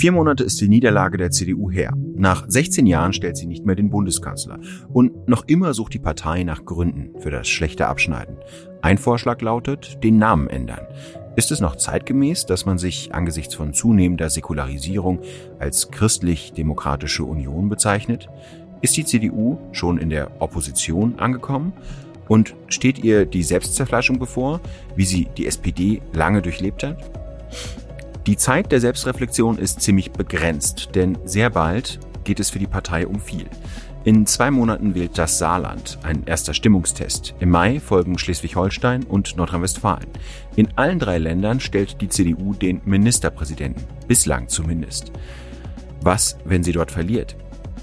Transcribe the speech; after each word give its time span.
Vier 0.00 0.12
Monate 0.12 0.44
ist 0.44 0.58
die 0.60 0.68
Niederlage 0.68 1.18
der 1.18 1.30
CDU 1.30 1.70
her. 1.70 1.92
Nach 2.14 2.44
16 2.48 2.86
Jahren 2.86 3.12
stellt 3.12 3.36
sie 3.36 3.46
nicht 3.46 3.66
mehr 3.66 3.74
den 3.74 3.90
Bundeskanzler. 3.90 4.58
Und 4.92 5.28
noch 5.28 5.44
immer 5.46 5.74
sucht 5.74 5.92
die 5.92 5.98
Partei 5.98 6.42
nach 6.42 6.64
Gründen 6.64 7.20
für 7.20 7.30
das 7.30 7.48
schlechte 7.48 7.86
Abschneiden. 7.86 8.36
Ein 8.80 8.96
Vorschlag 8.96 9.42
lautet, 9.42 10.02
den 10.02 10.16
Namen 10.16 10.48
ändern. 10.48 10.86
Ist 11.36 11.50
es 11.52 11.60
noch 11.60 11.76
zeitgemäß, 11.76 12.46
dass 12.46 12.64
man 12.64 12.78
sich 12.78 13.14
angesichts 13.14 13.54
von 13.54 13.74
zunehmender 13.74 14.30
Säkularisierung 14.30 15.20
als 15.58 15.90
christlich-demokratische 15.90 17.24
Union 17.24 17.68
bezeichnet? 17.68 18.28
Ist 18.80 18.96
die 18.96 19.04
CDU 19.04 19.58
schon 19.72 19.98
in 19.98 20.08
der 20.08 20.40
Opposition 20.40 21.18
angekommen? 21.18 21.74
Und 22.30 22.54
steht 22.68 23.02
ihr 23.02 23.26
die 23.26 23.42
Selbstzerfleischung 23.42 24.20
bevor, 24.20 24.60
wie 24.94 25.04
sie 25.04 25.26
die 25.36 25.48
SPD 25.48 26.00
lange 26.12 26.40
durchlebt 26.40 26.84
hat? 26.84 26.96
Die 28.24 28.36
Zeit 28.36 28.70
der 28.70 28.78
Selbstreflexion 28.78 29.58
ist 29.58 29.80
ziemlich 29.80 30.12
begrenzt, 30.12 30.90
denn 30.94 31.18
sehr 31.24 31.50
bald 31.50 31.98
geht 32.22 32.38
es 32.38 32.48
für 32.48 32.60
die 32.60 32.68
Partei 32.68 33.04
um 33.04 33.18
viel. 33.18 33.46
In 34.04 34.26
zwei 34.26 34.52
Monaten 34.52 34.94
wählt 34.94 35.18
das 35.18 35.38
Saarland, 35.38 35.98
ein 36.04 36.22
erster 36.24 36.54
Stimmungstest. 36.54 37.34
Im 37.40 37.50
Mai 37.50 37.80
folgen 37.80 38.16
Schleswig-Holstein 38.16 39.02
und 39.02 39.36
Nordrhein-Westfalen. 39.36 40.06
In 40.54 40.68
allen 40.76 41.00
drei 41.00 41.18
Ländern 41.18 41.58
stellt 41.58 42.00
die 42.00 42.08
CDU 42.08 42.54
den 42.54 42.80
Ministerpräsidenten, 42.84 43.82
bislang 44.06 44.46
zumindest. 44.46 45.10
Was, 46.02 46.38
wenn 46.44 46.62
sie 46.62 46.72
dort 46.72 46.92
verliert? 46.92 47.34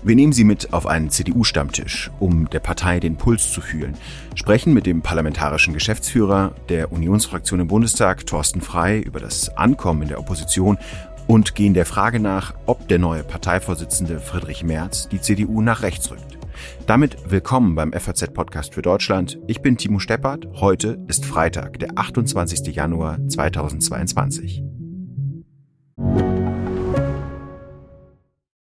Wir 0.03 0.15
nehmen 0.15 0.31
Sie 0.31 0.43
mit 0.43 0.73
auf 0.73 0.85
einen 0.85 1.09
CDU-Stammtisch, 1.09 2.11
um 2.19 2.49
der 2.49 2.59
Partei 2.59 2.99
den 2.99 3.17
Puls 3.17 3.51
zu 3.51 3.61
fühlen, 3.61 3.95
sprechen 4.35 4.73
mit 4.73 4.85
dem 4.85 5.01
parlamentarischen 5.01 5.73
Geschäftsführer 5.73 6.53
der 6.69 6.91
Unionsfraktion 6.91 7.59
im 7.59 7.67
Bundestag, 7.67 8.25
Thorsten 8.25 8.61
Frei, 8.61 8.99
über 8.99 9.19
das 9.19 9.55
Ankommen 9.57 10.03
in 10.03 10.07
der 10.09 10.19
Opposition 10.19 10.77
und 11.25 11.55
gehen 11.55 11.73
der 11.73 11.85
Frage 11.85 12.19
nach, 12.19 12.53
ob 12.67 12.87
der 12.87 12.99
neue 12.99 13.23
Parteivorsitzende 13.23 14.19
Friedrich 14.19 14.63
Merz 14.63 15.09
die 15.09 15.19
CDU 15.19 15.61
nach 15.61 15.81
rechts 15.81 16.09
rückt. 16.11 16.37
Damit 16.85 17.17
willkommen 17.29 17.75
beim 17.75 17.91
FAZ-Podcast 17.91 18.73
für 18.73 18.81
Deutschland. 18.81 19.39
Ich 19.47 19.61
bin 19.61 19.77
Timo 19.77 19.99
Steppert. 19.99 20.47
Heute 20.55 20.99
ist 21.07 21.25
Freitag, 21.25 21.79
der 21.79 21.97
28. 21.97 22.73
Januar 22.73 23.19
2022. 23.27 24.76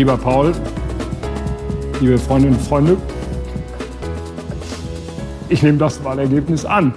Lieber 0.00 0.16
Paul, 0.16 0.54
liebe 2.00 2.16
Freundinnen 2.16 2.56
und 2.56 2.62
Freunde, 2.62 2.96
ich 5.50 5.62
nehme 5.62 5.76
das 5.76 6.02
Wahlergebnis 6.02 6.64
an. 6.64 6.94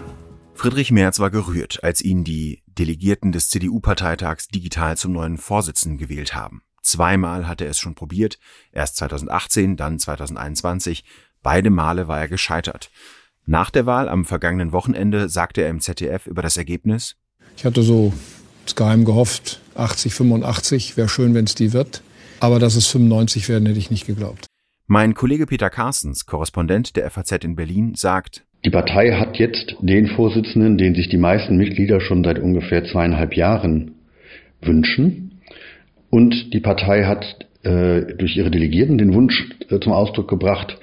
Friedrich 0.53 0.89
Merz 0.89 1.19
war 1.19 1.29
gerührt, 1.29 1.83
als 1.83 1.99
ihn 1.99 2.23
die 2.23 2.63
Delegierten 2.67 3.33
des 3.33 3.49
CDU-Parteitags 3.49 4.47
digital 4.47 4.95
zum 4.95 5.11
neuen 5.11 5.37
Vorsitzenden 5.37 5.97
gewählt 5.97 6.33
haben. 6.33 6.61
Zweimal 6.81 7.45
hatte 7.45 7.65
er 7.65 7.71
es 7.71 7.79
schon 7.79 7.93
probiert, 7.93 8.39
erst 8.71 8.95
2018, 8.95 9.75
dann 9.75 9.99
2021. 9.99 11.03
Beide 11.41 11.71
Male 11.71 12.07
war 12.07 12.21
er 12.21 12.29
gescheitert. 12.29 12.89
Nach 13.45 13.69
der 13.69 13.85
Wahl 13.85 14.07
am 14.07 14.23
vergangenen 14.23 14.71
Wochenende 14.71 15.27
sagte 15.27 15.61
er 15.61 15.69
im 15.71 15.81
ZDF 15.81 16.25
über 16.25 16.41
das 16.41 16.55
Ergebnis. 16.55 17.17
Ich 17.57 17.65
hatte 17.65 17.83
so 17.83 18.13
geheim 18.75 19.05
gehofft, 19.05 19.59
80, 19.75 20.13
85, 20.13 20.97
wäre 20.97 21.09
schön, 21.09 21.33
wenn 21.33 21.45
es 21.45 21.55
die 21.55 21.73
wird. 21.73 22.01
Aber 22.39 22.59
dass 22.59 22.75
es 22.75 22.87
95 22.87 23.49
werden, 23.49 23.65
hätte 23.65 23.79
ich 23.79 23.91
nicht 23.91 24.05
geglaubt. 24.05 24.47
Mein 24.87 25.13
Kollege 25.13 25.45
Peter 25.45 25.69
Carstens, 25.69 26.25
Korrespondent 26.25 26.95
der 26.95 27.09
FAZ 27.09 27.31
in 27.43 27.55
Berlin, 27.55 27.95
sagt, 27.95 28.43
die 28.65 28.69
Partei 28.69 29.11
hat 29.11 29.37
jetzt 29.37 29.75
den 29.81 30.07
Vorsitzenden, 30.07 30.77
den 30.77 30.95
sich 30.95 31.09
die 31.09 31.17
meisten 31.17 31.57
Mitglieder 31.57 31.99
schon 31.99 32.23
seit 32.23 32.39
ungefähr 32.39 32.85
zweieinhalb 32.85 33.35
Jahren 33.35 33.95
wünschen. 34.61 35.41
Und 36.09 36.53
die 36.53 36.61
Partei 36.61 37.03
hat 37.03 37.25
äh, 37.63 38.15
durch 38.15 38.37
ihre 38.37 38.51
Delegierten 38.51 38.97
den 38.97 39.13
Wunsch 39.13 39.49
äh, 39.69 39.79
zum 39.79 39.91
Ausdruck 39.91 40.29
gebracht, 40.29 40.77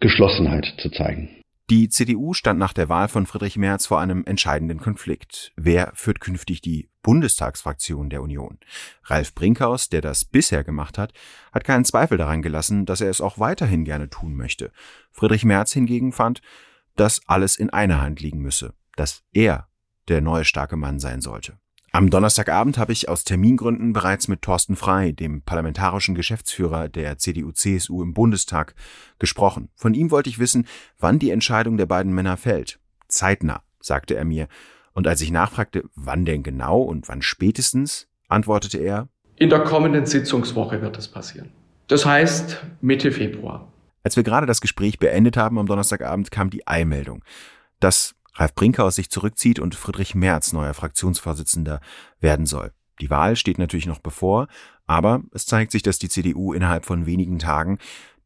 Geschlossenheit 0.00 0.74
zu 0.78 0.90
zeigen. 0.90 1.30
Die 1.68 1.88
CDU 1.88 2.32
stand 2.32 2.60
nach 2.60 2.72
der 2.72 2.88
Wahl 2.88 3.08
von 3.08 3.26
Friedrich 3.26 3.56
Merz 3.56 3.86
vor 3.86 4.00
einem 4.00 4.22
entscheidenden 4.24 4.78
Konflikt. 4.78 5.52
Wer 5.56 5.90
führt 5.94 6.20
künftig 6.20 6.60
die 6.60 6.88
Bundestagsfraktion 7.06 8.10
der 8.10 8.20
Union? 8.20 8.58
Ralf 9.04 9.32
Brinkhaus, 9.32 9.88
der 9.88 10.00
das 10.00 10.24
bisher 10.24 10.64
gemacht 10.64 10.98
hat, 10.98 11.12
hat 11.52 11.62
keinen 11.62 11.84
Zweifel 11.84 12.18
daran 12.18 12.42
gelassen, 12.42 12.84
dass 12.84 13.00
er 13.00 13.08
es 13.08 13.20
auch 13.20 13.38
weiterhin 13.38 13.84
gerne 13.84 14.10
tun 14.10 14.34
möchte. 14.34 14.72
Friedrich 15.12 15.44
Merz 15.44 15.72
hingegen 15.72 16.10
fand, 16.10 16.42
dass 16.96 17.20
alles 17.28 17.54
in 17.54 17.70
einer 17.70 18.00
Hand 18.00 18.18
liegen 18.20 18.40
müsse, 18.40 18.74
dass 18.96 19.22
er 19.32 19.68
der 20.08 20.20
neue 20.20 20.44
starke 20.44 20.76
Mann 20.76 20.98
sein 20.98 21.20
sollte. 21.20 21.56
Am 21.92 22.10
Donnerstagabend 22.10 22.76
habe 22.76 22.92
ich 22.92 23.08
aus 23.08 23.22
Termingründen 23.22 23.92
bereits 23.92 24.26
mit 24.26 24.42
Thorsten 24.42 24.74
Frei, 24.74 25.12
dem 25.12 25.42
parlamentarischen 25.42 26.16
Geschäftsführer 26.16 26.88
der 26.88 27.18
CDU-CSU 27.18 28.02
im 28.02 28.14
Bundestag, 28.14 28.74
gesprochen. 29.20 29.68
Von 29.76 29.94
ihm 29.94 30.10
wollte 30.10 30.28
ich 30.28 30.40
wissen, 30.40 30.66
wann 30.98 31.20
die 31.20 31.30
Entscheidung 31.30 31.76
der 31.76 31.86
beiden 31.86 32.12
Männer 32.12 32.36
fällt. 32.36 32.80
Zeitnah, 33.06 33.62
sagte 33.78 34.16
er 34.16 34.24
mir. 34.24 34.48
Und 34.96 35.06
als 35.06 35.20
ich 35.20 35.30
nachfragte, 35.30 35.84
wann 35.94 36.24
denn 36.24 36.42
genau 36.42 36.80
und 36.80 37.06
wann 37.06 37.20
spätestens, 37.20 38.08
antwortete 38.28 38.78
er, 38.78 39.10
in 39.36 39.50
der 39.50 39.60
kommenden 39.60 40.06
Sitzungswoche 40.06 40.80
wird 40.80 40.96
es 40.96 41.06
passieren. 41.06 41.52
Das 41.86 42.06
heißt 42.06 42.64
Mitte 42.80 43.12
Februar. 43.12 43.70
Als 44.02 44.16
wir 44.16 44.22
gerade 44.22 44.46
das 44.46 44.62
Gespräch 44.62 44.98
beendet 44.98 45.36
haben 45.36 45.58
am 45.58 45.66
Donnerstagabend, 45.66 46.30
kam 46.30 46.48
die 46.48 46.66
Eilmeldung, 46.66 47.22
dass 47.78 48.14
Ralf 48.36 48.54
Brinkhaus 48.54 48.94
sich 48.94 49.10
zurückzieht 49.10 49.58
und 49.58 49.74
Friedrich 49.74 50.14
Merz 50.14 50.54
neuer 50.54 50.72
Fraktionsvorsitzender 50.72 51.82
werden 52.20 52.46
soll. 52.46 52.72
Die 53.02 53.10
Wahl 53.10 53.36
steht 53.36 53.58
natürlich 53.58 53.86
noch 53.86 53.98
bevor, 53.98 54.48
aber 54.86 55.20
es 55.32 55.44
zeigt 55.44 55.72
sich, 55.72 55.82
dass 55.82 55.98
die 55.98 56.08
CDU 56.08 56.54
innerhalb 56.54 56.86
von 56.86 57.04
wenigen 57.04 57.38
Tagen 57.38 57.76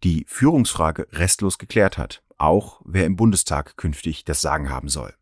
die 0.04 0.24
Führungsfrage 0.28 1.08
restlos 1.10 1.58
geklärt 1.58 1.98
hat, 1.98 2.22
auch 2.38 2.80
wer 2.84 3.06
im 3.06 3.16
Bundestag 3.16 3.76
künftig 3.76 4.24
das 4.24 4.40
Sagen 4.40 4.70
haben 4.70 4.88
soll. 4.88 5.12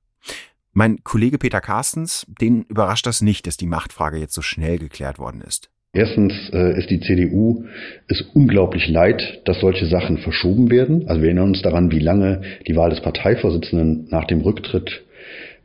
Mein 0.79 1.03
Kollege 1.03 1.39
Peter 1.39 1.61
Carstens, 1.61 2.25
den 2.41 2.63
überrascht 2.69 3.05
das 3.05 3.21
nicht, 3.21 3.49
dass 3.49 3.57
die 3.57 3.67
Machtfrage 3.67 4.17
jetzt 4.17 4.35
so 4.35 4.43
schnell 4.43 4.79
geklärt 4.79 5.19
worden 5.19 5.41
ist. 5.41 5.71
Erstens 5.93 6.33
äh, 6.53 6.79
ist 6.79 6.89
die 6.89 7.01
CDU 7.01 7.65
es 8.07 8.23
unglaublich 8.33 8.87
leid, 8.87 9.41
dass 9.45 9.59
solche 9.59 9.87
Sachen 9.87 10.19
verschoben 10.19 10.71
werden. 10.71 11.09
Also 11.09 11.21
wir 11.21 11.31
erinnern 11.31 11.49
uns 11.49 11.63
daran, 11.63 11.91
wie 11.91 11.99
lange 11.99 12.43
die 12.69 12.77
Wahl 12.77 12.91
des 12.91 13.01
Parteivorsitzenden 13.01 14.07
nach 14.11 14.25
dem 14.27 14.41
Rücktritt 14.41 15.03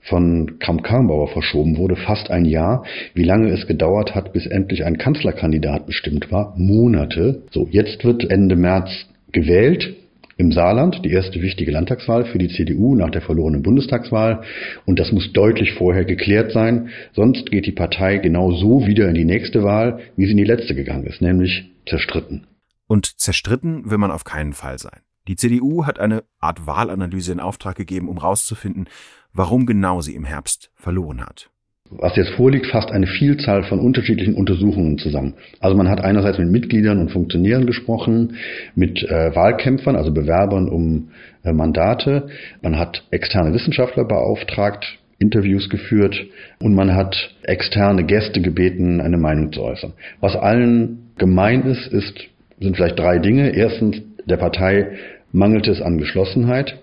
von 0.01 0.57
Kramp-Karrenbauer 0.57 1.27
verschoben 1.27 1.77
wurde, 1.77 1.95
fast 1.95 2.31
ein 2.31 2.45
Jahr. 2.45 2.83
Wie 3.13 3.23
lange 3.23 3.51
es 3.51 3.67
gedauert 3.67 4.15
hat, 4.15 4.33
bis 4.33 4.47
endlich 4.47 4.83
ein 4.83 4.97
Kanzlerkandidat 4.97 5.85
bestimmt 5.85 6.31
war? 6.31 6.55
Monate. 6.57 7.43
So, 7.51 7.67
jetzt 7.69 8.03
wird 8.03 8.27
Ende 8.31 8.55
März 8.55 8.89
gewählt 9.31 9.95
im 10.37 10.51
Saarland, 10.51 11.03
die 11.03 11.11
erste 11.11 11.41
wichtige 11.41 11.71
Landtagswahl 11.71 12.25
für 12.25 12.37
die 12.37 12.49
CDU 12.49 12.95
nach 12.95 13.09
der 13.11 13.21
verlorenen 13.21 13.63
Bundestagswahl. 13.63 14.43
Und 14.85 14.99
das 14.99 15.11
muss 15.11 15.31
deutlich 15.33 15.73
vorher 15.73 16.05
geklärt 16.05 16.51
sein. 16.51 16.89
Sonst 17.13 17.51
geht 17.51 17.65
die 17.65 17.71
Partei 17.71 18.17
genau 18.17 18.51
so 18.51 18.85
wieder 18.87 19.07
in 19.07 19.15
die 19.15 19.25
nächste 19.25 19.63
Wahl, 19.63 19.99
wie 20.15 20.25
sie 20.25 20.31
in 20.31 20.37
die 20.37 20.43
letzte 20.43 20.75
gegangen 20.75 21.05
ist, 21.05 21.21
nämlich 21.21 21.71
zerstritten. 21.87 22.47
Und 22.87 23.19
zerstritten 23.19 23.89
will 23.89 23.97
man 23.97 24.11
auf 24.11 24.23
keinen 24.23 24.53
Fall 24.53 24.77
sein. 24.77 25.01
Die 25.27 25.35
CDU 25.35 25.85
hat 25.85 25.99
eine 25.99 26.23
Art 26.39 26.67
Wahlanalyse 26.67 27.31
in 27.31 27.39
Auftrag 27.39 27.75
gegeben, 27.75 28.09
um 28.09 28.19
herauszufinden, 28.19 28.89
warum 29.31 29.65
genau 29.65 30.01
sie 30.01 30.15
im 30.15 30.25
Herbst 30.25 30.71
verloren 30.75 31.21
hat 31.21 31.52
was 31.89 32.15
jetzt 32.15 32.31
vorliegt, 32.31 32.67
fasst 32.67 32.91
eine 32.91 33.07
Vielzahl 33.07 33.63
von 33.63 33.79
unterschiedlichen 33.79 34.35
Untersuchungen 34.35 34.97
zusammen. 34.97 35.33
Also 35.59 35.75
man 35.75 35.89
hat 35.89 36.03
einerseits 36.03 36.37
mit 36.37 36.49
Mitgliedern 36.49 36.99
und 36.99 37.11
Funktionären 37.11 37.65
gesprochen, 37.65 38.35
mit 38.75 39.03
äh, 39.03 39.35
Wahlkämpfern, 39.35 39.95
also 39.95 40.11
Bewerbern 40.11 40.69
um 40.69 41.09
äh, 41.43 41.51
Mandate. 41.51 42.27
Man 42.61 42.79
hat 42.79 43.03
externe 43.11 43.53
Wissenschaftler 43.53 44.05
beauftragt, 44.05 44.97
Interviews 45.19 45.69
geführt 45.69 46.25
und 46.59 46.73
man 46.73 46.95
hat 46.95 47.35
externe 47.43 48.03
Gäste 48.03 48.41
gebeten, 48.41 48.99
eine 48.99 49.17
Meinung 49.17 49.51
zu 49.53 49.61
äußern. 49.61 49.93
Was 50.19 50.35
allen 50.35 51.11
gemein 51.17 51.63
ist, 51.63 51.87
ist 51.87 52.29
sind 52.59 52.77
vielleicht 52.77 52.97
drei 52.97 53.19
Dinge. 53.19 53.49
Erstens, 53.55 54.01
der 54.25 54.37
Partei 54.37 54.87
mangelt 55.31 55.67
es 55.67 55.81
an 55.81 55.97
Geschlossenheit. 55.97 56.79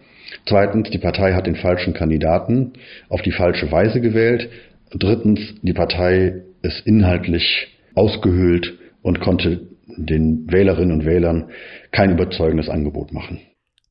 Zweitens, 0.47 0.91
die 0.91 0.99
Partei 0.99 1.32
hat 1.32 1.47
den 1.47 1.56
falschen 1.56 1.94
Kandidaten 1.94 2.73
auf 3.08 3.23
die 3.23 3.32
falsche 3.32 3.70
Weise 3.73 4.00
gewählt. 4.00 4.49
Drittens, 4.93 5.41
die 5.63 5.73
Partei 5.73 6.43
ist 6.63 6.87
inhaltlich 6.87 7.69
ausgehöhlt 7.95 8.79
und 9.03 9.21
konnte 9.21 9.69
den 9.87 10.51
Wählerinnen 10.51 11.01
und 11.01 11.07
Wählern 11.07 11.51
kein 11.93 12.13
überzeugendes 12.13 12.69
Angebot 12.69 13.13
machen. 13.13 13.41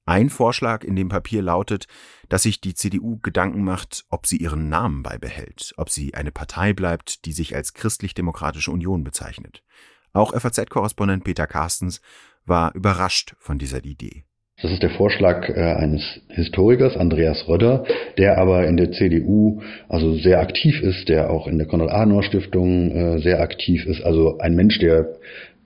Ein 0.06 0.30
Vorschlag 0.30 0.84
in 0.84 0.96
dem 0.96 1.10
Papier 1.10 1.44
lautet, 1.44 1.86
dass 2.30 2.44
sich 2.44 2.62
die 2.62 2.74
CDU 2.74 3.19
Gedanken 3.22 3.63
macht, 3.63 4.06
ob 4.10 4.25
sie 4.25 4.38
ihren 4.38 4.68
Namen 4.68 5.04
beibehält, 5.04 5.74
ob 5.78 5.90
sie 5.90 6.16
eine 6.16 6.31
Partei 6.31 6.74
bleibt, 6.74 7.25
die 7.25 7.31
sich 7.31 7.56
als 7.56 7.74
Christlich-Demokratische 7.74 8.72
Union 8.72 9.04
bezeichnet. 9.04 9.63
Auch 10.12 10.34
FAZ-Korrespondent 10.34 11.24
Peter 11.24 11.45
Carstens 11.45 12.02
war 12.45 12.74
überrascht 12.74 13.36
von 13.38 13.60
dieser 13.60 13.86
Idee. 13.86 14.24
Das 14.61 14.71
ist 14.71 14.83
der 14.83 14.89
Vorschlag 14.89 15.47
äh, 15.50 15.53
eines 15.53 16.03
Historikers, 16.29 16.97
Andreas 16.97 17.47
Röder, 17.47 17.85
der 18.17 18.38
aber 18.38 18.67
in 18.67 18.75
der 18.75 18.91
CDU 18.91 19.61
also 19.88 20.15
sehr 20.15 20.39
aktiv 20.39 20.81
ist, 20.81 21.07
der 21.07 21.29
auch 21.29 21.47
in 21.47 21.57
der 21.57 21.67
Konrad-Adenauer-Stiftung 21.67 22.91
äh, 22.91 23.19
sehr 23.19 23.39
aktiv 23.39 23.85
ist, 23.85 24.01
also 24.01 24.38
ein 24.39 24.56
Mensch, 24.56 24.79
der 24.79 25.15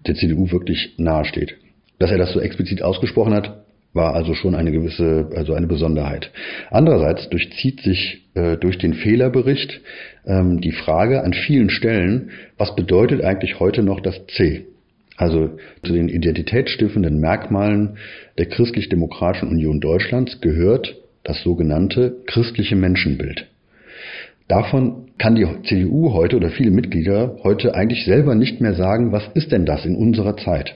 der 0.06 0.16
CDU 0.16 0.52
wirklich 0.52 0.96
nahesteht. 0.98 1.56
Dass 2.00 2.12
er 2.12 2.18
das 2.18 2.34
so 2.34 2.40
explizit 2.40 2.82
ausgesprochen 2.82 3.34
hat, 3.34 3.64
war 3.94 4.16
also 4.16 4.34
schon 4.34 4.56
eine 4.56 4.72
gewisse, 4.72 5.30
also 5.36 5.54
eine 5.54 5.68
Besonderheit. 5.68 6.32
Andererseits 6.72 7.30
durchzieht 7.30 7.82
sich 7.82 8.26
äh, 8.34 8.58
durch 8.58 8.78
den 8.78 8.94
Fehlerbericht 8.94 9.82
ähm, 10.26 10.62
die 10.62 10.72
Frage 10.72 11.24
an 11.24 11.34
vielen 11.34 11.70
Stellen, 11.70 12.32
was 12.58 12.76
bedeutet 12.76 13.24
eigentlich 13.24 13.60
heute 13.60 13.84
noch 13.84 14.00
das 14.02 14.26
C? 14.28 14.66
Also 15.18 15.52
zu 15.84 15.94
den 15.94 16.10
identitätsstiftenden 16.10 17.20
Merkmalen 17.20 17.98
der 18.38 18.48
Christlich-Demokratischen 18.48 19.50
Union 19.50 19.80
Deutschlands 19.80 20.42
gehört 20.42 20.96
das 21.24 21.42
sogenannte 21.44 22.18
christliche 22.26 22.76
Menschenbild. 22.76 23.48
Davon 24.48 25.08
kann 25.18 25.36
die 25.36 25.48
CDU 25.68 26.14
heute 26.14 26.36
oder 26.36 26.50
viele 26.50 26.72
Mitglieder 26.72 27.38
heute 27.44 27.76
eigentlich 27.76 28.06
selber 28.06 28.36
nicht 28.36 28.60
mehr 28.60 28.74
sagen, 28.74 29.12
was 29.12 29.24
ist 29.36 29.52
denn 29.52 29.66
das 29.66 29.86
in 29.86 29.96
unserer 29.96 30.36
Zeit? 30.36 30.76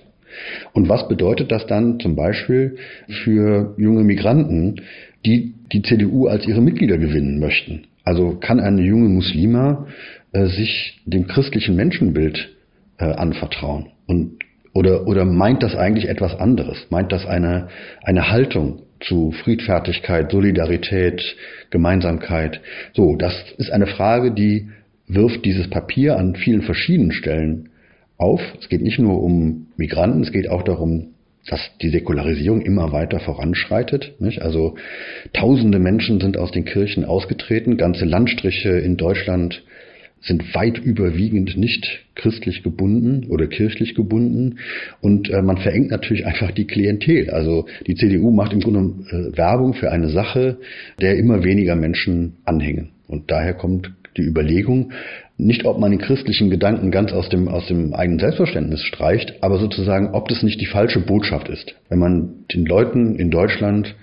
Und 0.74 0.88
was 0.88 1.08
bedeutet 1.08 1.52
das 1.52 1.66
dann 1.66 2.00
zum 2.00 2.16
Beispiel 2.16 2.78
für 3.24 3.74
junge 3.78 4.04
Migranten, 4.04 4.82
die 5.26 5.54
die 5.72 5.82
CDU 5.82 6.28
als 6.28 6.48
ihre 6.48 6.62
Mitglieder 6.62 6.98
gewinnen 6.98 7.40
möchten? 7.40 7.86
Also 8.04 8.38
kann 8.40 8.60
eine 8.60 8.82
junge 8.84 9.10
Muslima 9.10 9.88
äh, 10.32 10.46
sich 10.46 11.02
dem 11.06 11.28
christlichen 11.28 11.76
Menschenbild 11.76 12.50
äh, 12.98 13.06
anvertrauen? 13.06 13.88
Und, 14.06 14.40
oder, 14.74 15.08
oder 15.08 15.26
meint 15.26 15.64
das 15.64 15.76
eigentlich 15.76 16.08
etwas 16.08 16.40
anderes? 16.40 16.88
Meint 16.90 17.12
das 17.12 17.26
eine, 17.26 17.70
eine 18.04 18.30
Haltung 18.30 18.84
zu 19.00 19.32
Friedfertigkeit, 19.32 20.32
Solidarität, 20.32 21.22
Gemeinsamkeit? 21.70 22.62
So, 22.94 23.16
das 23.16 23.34
ist 23.58 23.72
eine 23.72 23.88
Frage, 23.88 24.32
die 24.32 24.70
wirft 25.08 25.46
dieses 25.46 25.70
Papier 25.70 26.18
an 26.18 26.36
vielen 26.36 26.62
verschiedenen 26.62 27.12
Stellen 27.12 27.70
auf. 28.18 28.42
Es 28.60 28.70
geht 28.70 28.82
nicht 28.82 29.00
nur 29.00 29.22
um 29.24 29.68
Migranten, 29.78 30.22
es 30.22 30.32
geht 30.32 30.50
auch 30.50 30.64
darum, 30.64 31.14
dass 31.48 31.62
die 31.82 31.90
Säkularisierung 31.90 32.62
immer 32.62 32.92
weiter 32.92 33.20
voranschreitet. 33.20 34.16
Nicht? 34.20 34.42
Also 34.42 34.76
tausende 35.34 35.80
Menschen 35.80 36.20
sind 36.20 36.38
aus 36.38 36.52
den 36.52 36.66
Kirchen 36.66 37.06
ausgetreten, 37.06 37.78
ganze 37.78 38.06
Landstriche 38.06 38.70
in 38.70 38.98
Deutschland 38.98 39.64
sind 40.22 40.56
weit 40.56 40.80
überwiegend 40.80 41.58
nicht 41.58 42.06
christlich 42.16 42.64
gebunden 42.64 43.28
oder 43.30 43.48
kirchlich 43.48 43.96
gebunden 43.96 44.58
und 45.02 45.30
äh, 45.30 45.42
man 45.42 45.58
verengt 45.58 45.92
natürlich 45.92 46.26
einfach 46.26 46.52
die 46.52 46.66
Klientel. 46.66 47.30
Also 47.30 47.68
die 47.86 47.96
CDU 47.96 48.32
macht 48.32 48.54
im 48.54 48.60
Grunde 48.60 49.06
äh, 49.10 49.38
Werbung 49.38 49.74
für 49.74 49.92
eine 49.92 50.10
Sache, 50.10 50.58
der 51.00 51.18
immer 51.18 51.44
weniger 51.44 51.76
Menschen 51.76 52.38
anhängen. 52.46 52.90
Und 53.08 53.32
daher 53.32 53.54
kommt 53.54 53.92
die 54.18 54.24
Überlegung, 54.24 54.92
nicht 55.38 55.66
ob 55.66 55.80
man 55.80 55.92
den 55.92 56.00
christlichen 56.00 56.50
Gedanken 56.50 56.90
ganz 56.90 57.14
aus 57.14 57.30
dem, 57.30 57.48
aus 57.48 57.68
dem 57.68 57.94
eigenen 57.94 58.20
Selbstverständnis 58.20 58.82
streicht, 58.84 59.36
aber 59.42 59.60
sozusagen, 59.60 60.14
ob 60.14 60.28
das 60.30 60.42
nicht 60.42 60.60
die 60.60 60.66
falsche 60.66 61.00
Botschaft 61.00 61.48
ist, 61.48 61.76
wenn 61.90 62.00
man 62.00 62.46
den 62.52 62.66
Leuten 62.66 63.16
in 63.16 63.30
Deutschland 63.30 63.96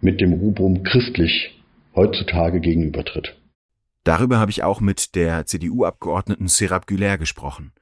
mit 0.00 0.20
dem 0.20 0.32
Rubrum 0.32 0.84
christlich 0.84 1.50
heutzutage 1.96 2.60
gegenübertritt. 2.60 3.34
Darüber 4.08 4.38
habe 4.38 4.50
ich 4.50 4.62
auch 4.62 4.80
mit 4.80 5.16
der 5.16 5.44
CDU-Abgeordneten 5.44 6.48
Serap 6.48 6.86
Güler 6.86 7.18
gesprochen. 7.18 7.74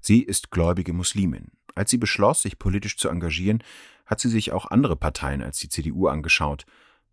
Sie 0.00 0.22
ist 0.22 0.50
gläubige 0.50 0.94
Muslimin. 0.94 1.48
Als 1.74 1.90
sie 1.90 1.98
beschloss, 1.98 2.40
sich 2.40 2.58
politisch 2.58 2.96
zu 2.96 3.10
engagieren, 3.10 3.62
hat 4.06 4.18
sie 4.18 4.30
sich 4.30 4.52
auch 4.52 4.70
andere 4.70 4.96
Parteien 4.96 5.42
als 5.42 5.58
die 5.58 5.68
CDU 5.68 6.06
angeschaut. 6.06 6.64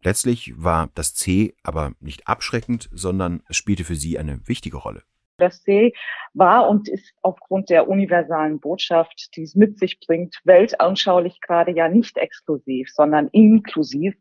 Letztlich 0.02 0.54
war 0.56 0.90
das 0.96 1.14
C 1.14 1.54
aber 1.64 1.92
nicht 2.00 2.30
abschreckend, 2.30 2.88
sondern 2.94 3.44
es 3.50 3.58
spielte 3.58 3.84
für 3.84 3.96
sie 3.96 4.18
eine 4.18 4.48
wichtige 4.48 4.78
Rolle. 4.78 5.04
Das 5.42 5.64
C 5.64 5.94
war 6.34 6.70
und 6.70 6.88
ist 6.88 7.14
aufgrund 7.24 7.70
der 7.70 7.90
universalen 7.90 8.62
Botschaft, 8.62 9.36
die 9.36 9.42
es 9.42 9.54
mit 9.54 9.80
sich 9.80 10.00
bringt, 10.00 10.40
weltanschaulich 10.46 11.42
gerade 11.42 11.72
ja 11.72 11.90
nicht 11.90 12.18
exklusiv, 12.18 12.90
sondern 12.94 13.28
inklusiv 13.34 14.16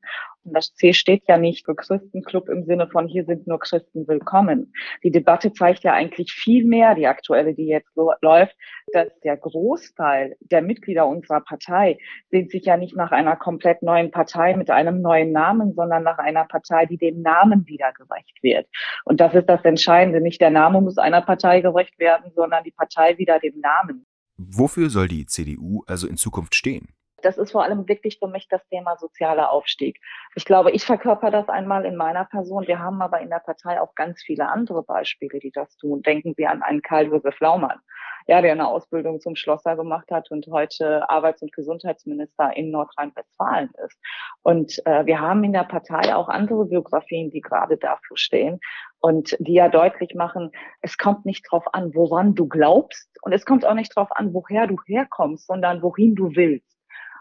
das 0.44 0.74
C 0.74 0.92
steht 0.92 1.24
ja 1.28 1.36
nicht 1.36 1.64
für 1.66 1.74
Christenclub 1.74 2.48
im 2.48 2.64
Sinne 2.64 2.88
von 2.88 3.06
hier 3.06 3.24
sind 3.24 3.46
nur 3.46 3.58
Christen 3.58 4.08
willkommen. 4.08 4.72
Die 5.02 5.10
Debatte 5.10 5.52
zeigt 5.52 5.84
ja 5.84 5.92
eigentlich 5.92 6.32
viel 6.32 6.64
mehr, 6.64 6.94
die 6.94 7.06
aktuelle, 7.06 7.54
die 7.54 7.66
jetzt 7.66 7.90
läuft, 8.22 8.56
dass 8.92 9.08
der 9.20 9.36
Großteil 9.36 10.36
der 10.40 10.62
Mitglieder 10.62 11.06
unserer 11.06 11.40
Partei 11.40 11.98
sehnt 12.30 12.50
sich 12.50 12.64
ja 12.64 12.76
nicht 12.76 12.96
nach 12.96 13.10
einer 13.10 13.36
komplett 13.36 13.82
neuen 13.82 14.10
Partei 14.10 14.56
mit 14.56 14.70
einem 14.70 15.02
neuen 15.02 15.32
Namen, 15.32 15.74
sondern 15.74 16.02
nach 16.02 16.18
einer 16.18 16.44
Partei, 16.44 16.86
die 16.86 16.98
dem 16.98 17.20
Namen 17.22 17.66
wieder 17.66 17.92
gerecht 17.92 18.42
wird. 18.42 18.66
Und 19.04 19.20
das 19.20 19.34
ist 19.34 19.46
das 19.46 19.64
Entscheidende. 19.64 20.20
Nicht 20.20 20.40
der 20.40 20.50
Name 20.50 20.80
muss 20.80 20.98
einer 20.98 21.22
Partei 21.22 21.60
gerecht 21.60 21.98
werden, 21.98 22.32
sondern 22.34 22.64
die 22.64 22.72
Partei 22.72 23.18
wieder 23.18 23.38
dem 23.38 23.60
Namen. 23.60 24.06
Wofür 24.36 24.88
soll 24.88 25.08
die 25.08 25.26
CDU 25.26 25.82
also 25.86 26.06
in 26.06 26.16
Zukunft 26.16 26.54
stehen? 26.54 26.88
Das 27.22 27.38
ist 27.38 27.52
vor 27.52 27.64
allem 27.64 27.88
wirklich 27.88 28.18
für 28.18 28.28
mich 28.28 28.48
das 28.48 28.66
Thema 28.68 28.96
sozialer 28.96 29.50
Aufstieg. 29.50 30.00
Ich 30.34 30.44
glaube, 30.44 30.70
ich 30.70 30.84
verkörper 30.84 31.30
das 31.30 31.48
einmal 31.48 31.84
in 31.84 31.96
meiner 31.96 32.24
Person. 32.24 32.66
Wir 32.66 32.78
haben 32.78 33.02
aber 33.02 33.20
in 33.20 33.30
der 33.30 33.40
Partei 33.40 33.80
auch 33.80 33.94
ganz 33.94 34.22
viele 34.22 34.48
andere 34.48 34.82
Beispiele, 34.82 35.38
die 35.38 35.50
das 35.50 35.76
tun. 35.76 36.02
Denken 36.02 36.34
Sie 36.36 36.46
an 36.46 36.62
einen 36.62 36.82
Karl-Josef 36.82 37.38
Laumann, 37.40 37.80
ja, 38.26 38.40
der 38.40 38.52
eine 38.52 38.68
Ausbildung 38.68 39.20
zum 39.20 39.36
Schlosser 39.36 39.76
gemacht 39.76 40.10
hat 40.10 40.30
und 40.30 40.46
heute 40.48 41.08
Arbeits- 41.08 41.42
und 41.42 41.52
Gesundheitsminister 41.52 42.56
in 42.56 42.70
Nordrhein-Westfalen 42.70 43.70
ist. 43.84 43.98
Und 44.42 44.80
äh, 44.86 45.04
wir 45.06 45.20
haben 45.20 45.42
in 45.44 45.52
der 45.52 45.64
Partei 45.64 46.14
auch 46.14 46.28
andere 46.28 46.66
Biografien, 46.66 47.30
die 47.30 47.40
gerade 47.40 47.76
dafür 47.76 48.16
stehen 48.16 48.60
und 49.00 49.36
die 49.40 49.54
ja 49.54 49.68
deutlich 49.68 50.14
machen, 50.14 50.50
es 50.82 50.98
kommt 50.98 51.24
nicht 51.26 51.44
drauf 51.50 51.64
an, 51.72 51.94
woran 51.94 52.34
du 52.34 52.46
glaubst 52.46 53.08
und 53.22 53.32
es 53.32 53.44
kommt 53.44 53.64
auch 53.66 53.74
nicht 53.74 53.94
drauf 53.96 54.08
an, 54.12 54.32
woher 54.34 54.66
du 54.66 54.76
herkommst, 54.86 55.46
sondern 55.46 55.82
wohin 55.82 56.14
du 56.14 56.34
willst. 56.36 56.69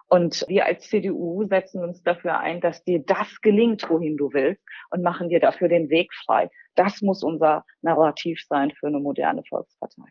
Und 0.10 0.44
wir 0.48 0.66
als 0.66 0.90
CDU 0.90 1.46
setzen 1.48 1.84
uns 1.84 2.02
dafür 2.02 2.40
ein, 2.40 2.62
dass 2.62 2.84
dir 2.84 3.00
das 3.06 3.42
gelingt, 3.42 3.88
wohin 3.90 4.18
du 4.18 4.34
willst 4.34 4.62
und 4.90 5.04
machen 5.04 5.30
dir 5.30 5.40
dafür 5.40 5.70
den 5.70 5.90
Weg 5.90 6.12
frei. 6.26 6.50
Das 6.76 7.02
muss 7.02 7.24
unser 7.24 7.64
Narrativ 7.82 8.42
sein 8.50 8.72
für 8.72 8.88
eine 8.88 9.00
moderne 9.00 9.44
Volkspartei. 9.48 10.10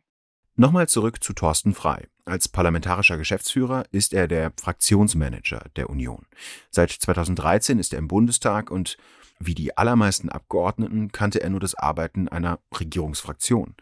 Nochmal 0.54 0.88
zurück 0.88 1.22
zu 1.22 1.32
Thorsten 1.32 1.74
Frei. 1.74 2.06
Als 2.24 2.48
parlamentarischer 2.48 3.16
Geschäftsführer 3.16 3.84
ist 3.90 4.12
er 4.12 4.28
der 4.28 4.52
Fraktionsmanager 4.60 5.64
der 5.76 5.88
Union. 5.88 6.26
Seit 6.70 6.90
2013 6.90 7.78
ist 7.78 7.92
er 7.92 7.98
im 7.98 8.08
Bundestag 8.08 8.70
und 8.70 8.96
wie 9.40 9.54
die 9.54 9.76
allermeisten 9.76 10.28
Abgeordneten 10.28 11.12
kannte 11.12 11.40
er 11.40 11.50
nur 11.50 11.60
das 11.60 11.76
Arbeiten 11.76 12.28
einer 12.28 12.58
Regierungsfraktion. 12.78 13.76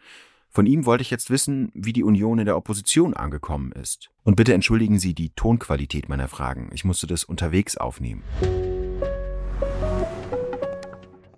Von 0.49 0.65
ihm 0.65 0.85
wollte 0.85 1.01
ich 1.01 1.11
jetzt 1.11 1.29
wissen, 1.29 1.71
wie 1.73 1.93
die 1.93 2.03
Union 2.03 2.39
in 2.39 2.45
der 2.45 2.57
Opposition 2.57 3.13
angekommen 3.13 3.71
ist. 3.71 4.09
Und 4.23 4.35
bitte 4.35 4.53
entschuldigen 4.53 4.99
Sie 4.99 5.13
die 5.13 5.29
Tonqualität 5.29 6.09
meiner 6.09 6.27
Fragen. 6.27 6.69
Ich 6.73 6.83
musste 6.83 7.07
das 7.07 7.23
unterwegs 7.23 7.77
aufnehmen. 7.77 8.23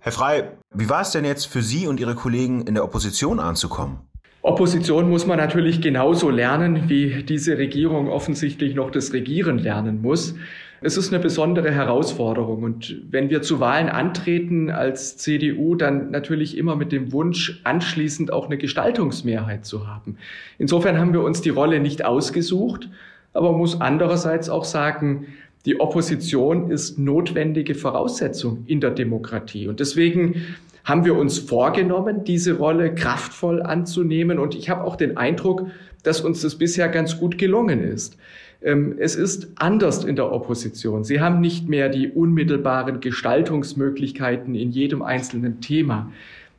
Herr 0.02 0.12
Frei, 0.12 0.52
wie 0.74 0.88
war 0.88 1.02
es 1.02 1.10
denn 1.10 1.24
jetzt 1.24 1.44
für 1.46 1.62
Sie 1.62 1.86
und 1.86 2.00
Ihre 2.00 2.14
Kollegen 2.14 2.62
in 2.62 2.74
der 2.74 2.84
Opposition 2.84 3.38
anzukommen? 3.38 3.98
Opposition 4.42 5.10
muss 5.10 5.26
man 5.26 5.36
natürlich 5.36 5.82
genauso 5.82 6.30
lernen, 6.30 6.88
wie 6.88 7.22
diese 7.22 7.58
Regierung 7.58 8.08
offensichtlich 8.08 8.74
noch 8.74 8.90
das 8.90 9.12
Regieren 9.12 9.58
lernen 9.58 10.00
muss. 10.00 10.34
Es 10.82 10.96
ist 10.96 11.12
eine 11.12 11.22
besondere 11.22 11.70
Herausforderung. 11.70 12.62
Und 12.62 12.96
wenn 13.10 13.28
wir 13.28 13.42
zu 13.42 13.60
Wahlen 13.60 13.88
antreten 13.88 14.70
als 14.70 15.18
CDU, 15.18 15.74
dann 15.74 16.10
natürlich 16.10 16.56
immer 16.56 16.74
mit 16.74 16.90
dem 16.90 17.12
Wunsch, 17.12 17.60
anschließend 17.64 18.32
auch 18.32 18.46
eine 18.46 18.56
Gestaltungsmehrheit 18.56 19.66
zu 19.66 19.86
haben. 19.86 20.16
Insofern 20.58 20.98
haben 20.98 21.12
wir 21.12 21.22
uns 21.22 21.42
die 21.42 21.50
Rolle 21.50 21.80
nicht 21.80 22.04
ausgesucht, 22.04 22.88
aber 23.34 23.52
muss 23.52 23.80
andererseits 23.80 24.48
auch 24.48 24.64
sagen, 24.64 25.26
die 25.66 25.78
Opposition 25.78 26.70
ist 26.70 26.98
notwendige 26.98 27.74
Voraussetzung 27.74 28.64
in 28.66 28.80
der 28.80 28.90
Demokratie. 28.90 29.68
Und 29.68 29.80
deswegen 29.80 30.56
haben 30.84 31.04
wir 31.04 31.14
uns 31.14 31.38
vorgenommen, 31.38 32.24
diese 32.24 32.56
Rolle 32.56 32.94
kraftvoll 32.94 33.62
anzunehmen. 33.62 34.38
Und 34.38 34.54
ich 34.54 34.70
habe 34.70 34.84
auch 34.84 34.96
den 34.96 35.18
Eindruck, 35.18 35.66
dass 36.02 36.22
uns 36.22 36.40
das 36.40 36.56
bisher 36.56 36.88
ganz 36.88 37.18
gut 37.18 37.36
gelungen 37.36 37.84
ist. 37.84 38.16
Ähm, 38.62 38.96
es 38.98 39.16
ist 39.16 39.48
anders 39.56 40.04
in 40.04 40.16
der 40.16 40.32
Opposition. 40.32 41.04
Sie 41.04 41.20
haben 41.20 41.40
nicht 41.40 41.68
mehr 41.68 41.88
die 41.88 42.08
unmittelbaren 42.08 43.00
Gestaltungsmöglichkeiten 43.00 44.54
in 44.54 44.70
jedem 44.70 45.02
einzelnen 45.02 45.60
Thema. 45.60 46.10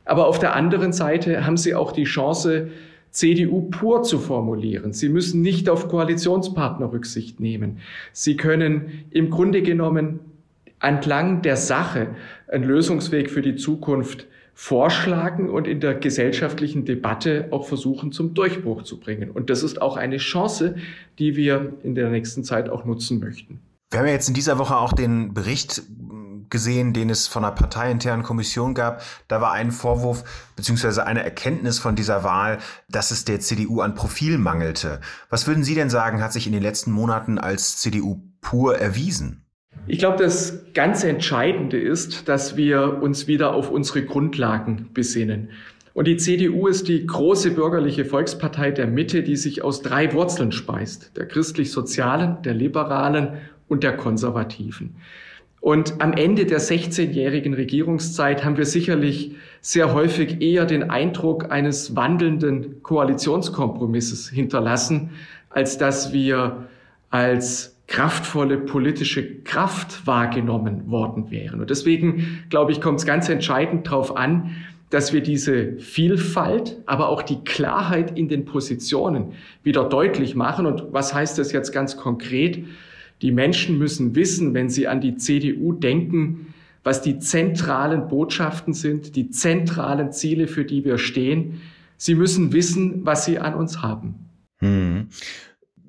Aber 0.04 0.26
auf 0.26 0.38
der 0.38 0.56
anderen 0.56 0.92
Seite 0.92 1.46
haben 1.46 1.56
Sie 1.56 1.74
auch 1.74 1.92
die 1.92 2.04
Chance, 2.04 2.68
CDU 3.10 3.68
pur 3.70 4.02
zu 4.02 4.18
formulieren. 4.18 4.92
Sie 4.94 5.10
müssen 5.10 5.42
nicht 5.42 5.68
auf 5.68 5.88
Koalitionspartner 5.88 6.92
Rücksicht 6.92 7.40
nehmen. 7.40 7.78
Sie 8.12 8.36
können 8.36 9.04
im 9.10 9.30
Grunde 9.30 9.62
genommen 9.62 10.20
entlang 10.80 11.42
der 11.42 11.56
Sache 11.56 12.08
einen 12.48 12.64
Lösungsweg 12.64 13.30
für 13.30 13.42
die 13.42 13.54
Zukunft 13.54 14.26
vorschlagen 14.54 15.48
und 15.48 15.66
in 15.66 15.80
der 15.80 15.94
gesellschaftlichen 15.94 16.84
Debatte 16.84 17.48
auch 17.50 17.66
versuchen 17.66 18.12
zum 18.12 18.34
Durchbruch 18.34 18.82
zu 18.82 19.00
bringen. 19.00 19.30
Und 19.30 19.50
das 19.50 19.62
ist 19.62 19.80
auch 19.80 19.96
eine 19.96 20.18
Chance, 20.18 20.76
die 21.18 21.36
wir 21.36 21.74
in 21.82 21.94
der 21.94 22.10
nächsten 22.10 22.44
Zeit 22.44 22.68
auch 22.68 22.84
nutzen 22.84 23.18
möchten. 23.18 23.60
Wir 23.90 24.00
haben 24.00 24.06
ja 24.06 24.12
jetzt 24.12 24.28
in 24.28 24.34
dieser 24.34 24.58
Woche 24.58 24.76
auch 24.76 24.92
den 24.92 25.34
Bericht 25.34 25.82
gesehen, 26.52 26.92
den 26.92 27.10
es 27.10 27.26
von 27.26 27.44
einer 27.44 27.54
parteiinternen 27.54 28.24
Kommission 28.24 28.74
gab. 28.74 29.02
Da 29.26 29.40
war 29.40 29.52
ein 29.52 29.72
Vorwurf 29.72 30.22
beziehungsweise 30.54 31.04
eine 31.04 31.24
Erkenntnis 31.24 31.80
von 31.80 31.96
dieser 31.96 32.22
Wahl, 32.22 32.58
dass 32.88 33.10
es 33.10 33.24
der 33.24 33.40
CDU 33.40 33.80
an 33.80 33.94
Profil 33.94 34.38
mangelte. 34.38 35.00
Was 35.30 35.48
würden 35.48 35.64
Sie 35.64 35.74
denn 35.74 35.90
sagen, 35.90 36.22
hat 36.22 36.32
sich 36.32 36.46
in 36.46 36.52
den 36.52 36.62
letzten 36.62 36.92
Monaten 36.92 37.38
als 37.38 37.78
CDU 37.78 38.22
pur 38.40 38.78
erwiesen? 38.78 39.41
Ich 39.88 39.98
glaube, 39.98 40.22
das 40.22 40.72
ganz 40.74 41.02
Entscheidende 41.02 41.76
ist, 41.76 42.28
dass 42.28 42.56
wir 42.56 43.02
uns 43.02 43.26
wieder 43.26 43.52
auf 43.52 43.70
unsere 43.70 44.04
Grundlagen 44.04 44.88
besinnen. 44.94 45.50
Und 45.92 46.06
die 46.06 46.16
CDU 46.16 46.68
ist 46.68 46.88
die 46.88 47.04
große 47.04 47.50
bürgerliche 47.50 48.04
Volkspartei 48.04 48.70
der 48.70 48.86
Mitte, 48.86 49.22
die 49.22 49.36
sich 49.36 49.62
aus 49.62 49.82
drei 49.82 50.12
Wurzeln 50.14 50.52
speist. 50.52 51.16
Der 51.16 51.26
christlich-sozialen, 51.26 52.40
der 52.42 52.54
liberalen 52.54 53.34
und 53.68 53.82
der 53.82 53.96
konservativen. 53.96 54.94
Und 55.60 56.00
am 56.00 56.12
Ende 56.12 56.46
der 56.46 56.60
16-jährigen 56.60 57.54
Regierungszeit 57.54 58.44
haben 58.44 58.56
wir 58.56 58.64
sicherlich 58.66 59.36
sehr 59.60 59.92
häufig 59.92 60.40
eher 60.40 60.64
den 60.64 60.90
Eindruck 60.90 61.50
eines 61.50 61.94
wandelnden 61.94 62.82
Koalitionskompromisses 62.82 64.28
hinterlassen, 64.28 65.10
als 65.50 65.76
dass 65.76 66.12
wir 66.12 66.68
als 67.10 67.71
kraftvolle 67.92 68.56
politische 68.56 69.42
Kraft 69.42 70.06
wahrgenommen 70.06 70.90
worden 70.90 71.30
wären. 71.30 71.60
Und 71.60 71.68
deswegen, 71.68 72.42
glaube 72.48 72.72
ich, 72.72 72.80
kommt 72.80 73.00
es 73.00 73.04
ganz 73.04 73.28
entscheidend 73.28 73.86
darauf 73.86 74.16
an, 74.16 74.56
dass 74.88 75.12
wir 75.12 75.20
diese 75.20 75.76
Vielfalt, 75.78 76.78
aber 76.86 77.10
auch 77.10 77.20
die 77.20 77.44
Klarheit 77.44 78.16
in 78.18 78.28
den 78.28 78.46
Positionen 78.46 79.34
wieder 79.62 79.84
deutlich 79.84 80.34
machen. 80.34 80.64
Und 80.64 80.86
was 80.92 81.12
heißt 81.12 81.36
das 81.38 81.52
jetzt 81.52 81.70
ganz 81.70 81.98
konkret? 81.98 82.64
Die 83.20 83.30
Menschen 83.30 83.76
müssen 83.76 84.14
wissen, 84.14 84.54
wenn 84.54 84.70
sie 84.70 84.88
an 84.88 85.02
die 85.02 85.16
CDU 85.16 85.74
denken, 85.74 86.54
was 86.84 87.02
die 87.02 87.18
zentralen 87.18 88.08
Botschaften 88.08 88.72
sind, 88.72 89.16
die 89.16 89.28
zentralen 89.28 90.12
Ziele, 90.12 90.48
für 90.48 90.64
die 90.64 90.86
wir 90.86 90.96
stehen. 90.96 91.60
Sie 91.98 92.14
müssen 92.14 92.54
wissen, 92.54 93.04
was 93.04 93.26
sie 93.26 93.38
an 93.38 93.54
uns 93.54 93.82
haben. 93.82 94.14
Hm. 94.60 95.08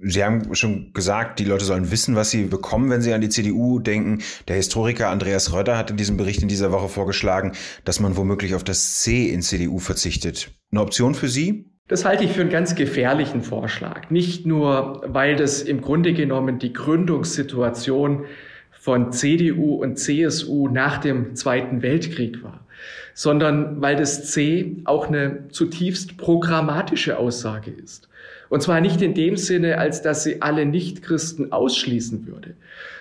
Sie 0.05 0.23
haben 0.23 0.53
schon 0.53 0.91
gesagt, 0.93 1.39
die 1.39 1.45
Leute 1.45 1.65
sollen 1.65 1.89
wissen, 1.89 2.15
was 2.15 2.29
sie 2.29 2.43
bekommen, 2.43 2.89
wenn 2.89 3.01
sie 3.01 3.13
an 3.13 3.21
die 3.21 3.29
CDU 3.29 3.79
denken. 3.79 4.21
Der 4.47 4.57
Historiker 4.57 5.09
Andreas 5.09 5.53
Rötter 5.53 5.77
hat 5.77 5.91
in 5.91 5.97
diesem 5.97 6.17
Bericht 6.17 6.41
in 6.41 6.49
dieser 6.49 6.71
Woche 6.71 6.89
vorgeschlagen, 6.89 7.53
dass 7.85 7.99
man 7.99 8.17
womöglich 8.17 8.53
auf 8.55 8.63
das 8.63 9.01
C 9.01 9.29
in 9.29 9.41
CDU 9.41 9.79
verzichtet. 9.79 10.51
Eine 10.71 10.81
Option 10.81 11.15
für 11.15 11.29
Sie? 11.29 11.65
Das 11.87 12.05
halte 12.05 12.23
ich 12.23 12.31
für 12.31 12.41
einen 12.41 12.49
ganz 12.49 12.75
gefährlichen 12.75 13.43
Vorschlag. 13.43 14.09
Nicht 14.09 14.45
nur, 14.45 15.03
weil 15.05 15.35
das 15.35 15.61
im 15.61 15.81
Grunde 15.81 16.13
genommen 16.13 16.59
die 16.59 16.73
Gründungssituation 16.73 18.25
von 18.71 19.11
CDU 19.11 19.75
und 19.75 19.97
CSU 19.97 20.67
nach 20.67 20.97
dem 20.97 21.35
Zweiten 21.35 21.81
Weltkrieg 21.81 22.43
war, 22.43 22.65
sondern 23.13 23.81
weil 23.81 23.95
das 23.95 24.31
C 24.31 24.81
auch 24.85 25.07
eine 25.07 25.47
zutiefst 25.49 26.17
programmatische 26.17 27.17
Aussage 27.17 27.71
ist. 27.71 28.09
Und 28.53 28.61
zwar 28.61 28.81
nicht 28.81 29.01
in 29.01 29.15
dem 29.15 29.35
Sinne, 29.35 29.79
als 29.79 30.03
dass 30.03 30.23
sie 30.23 30.43
alle 30.43 30.67
Nichtchristen 30.67 31.51
ausschließen 31.51 32.27
würde, 32.27 32.53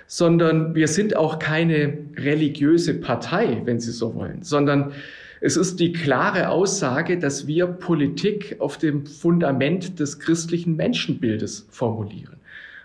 sondern 0.06 0.74
wir 0.74 0.88
sind 0.88 1.14
auch 1.14 1.38
keine 1.38 1.98
religiöse 2.16 2.94
Partei, 2.94 3.60
wenn 3.66 3.78
Sie 3.78 3.90
so 3.90 4.14
wollen, 4.14 4.42
sondern 4.42 4.94
es 5.42 5.58
ist 5.58 5.78
die 5.78 5.92
klare 5.92 6.48
Aussage, 6.48 7.18
dass 7.18 7.46
wir 7.46 7.66
Politik 7.66 8.56
auf 8.60 8.78
dem 8.78 9.04
Fundament 9.04 10.00
des 10.00 10.20
christlichen 10.20 10.76
Menschenbildes 10.76 11.66
formulieren. 11.68 12.36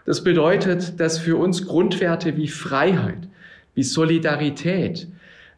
Das 0.05 0.21
bedeutet, 0.21 0.99
dass 0.99 1.19
für 1.19 1.37
uns 1.37 1.67
Grundwerte 1.67 2.35
wie 2.35 2.49
Freiheit, 2.49 3.29
wie 3.75 3.83
Solidarität, 3.83 5.07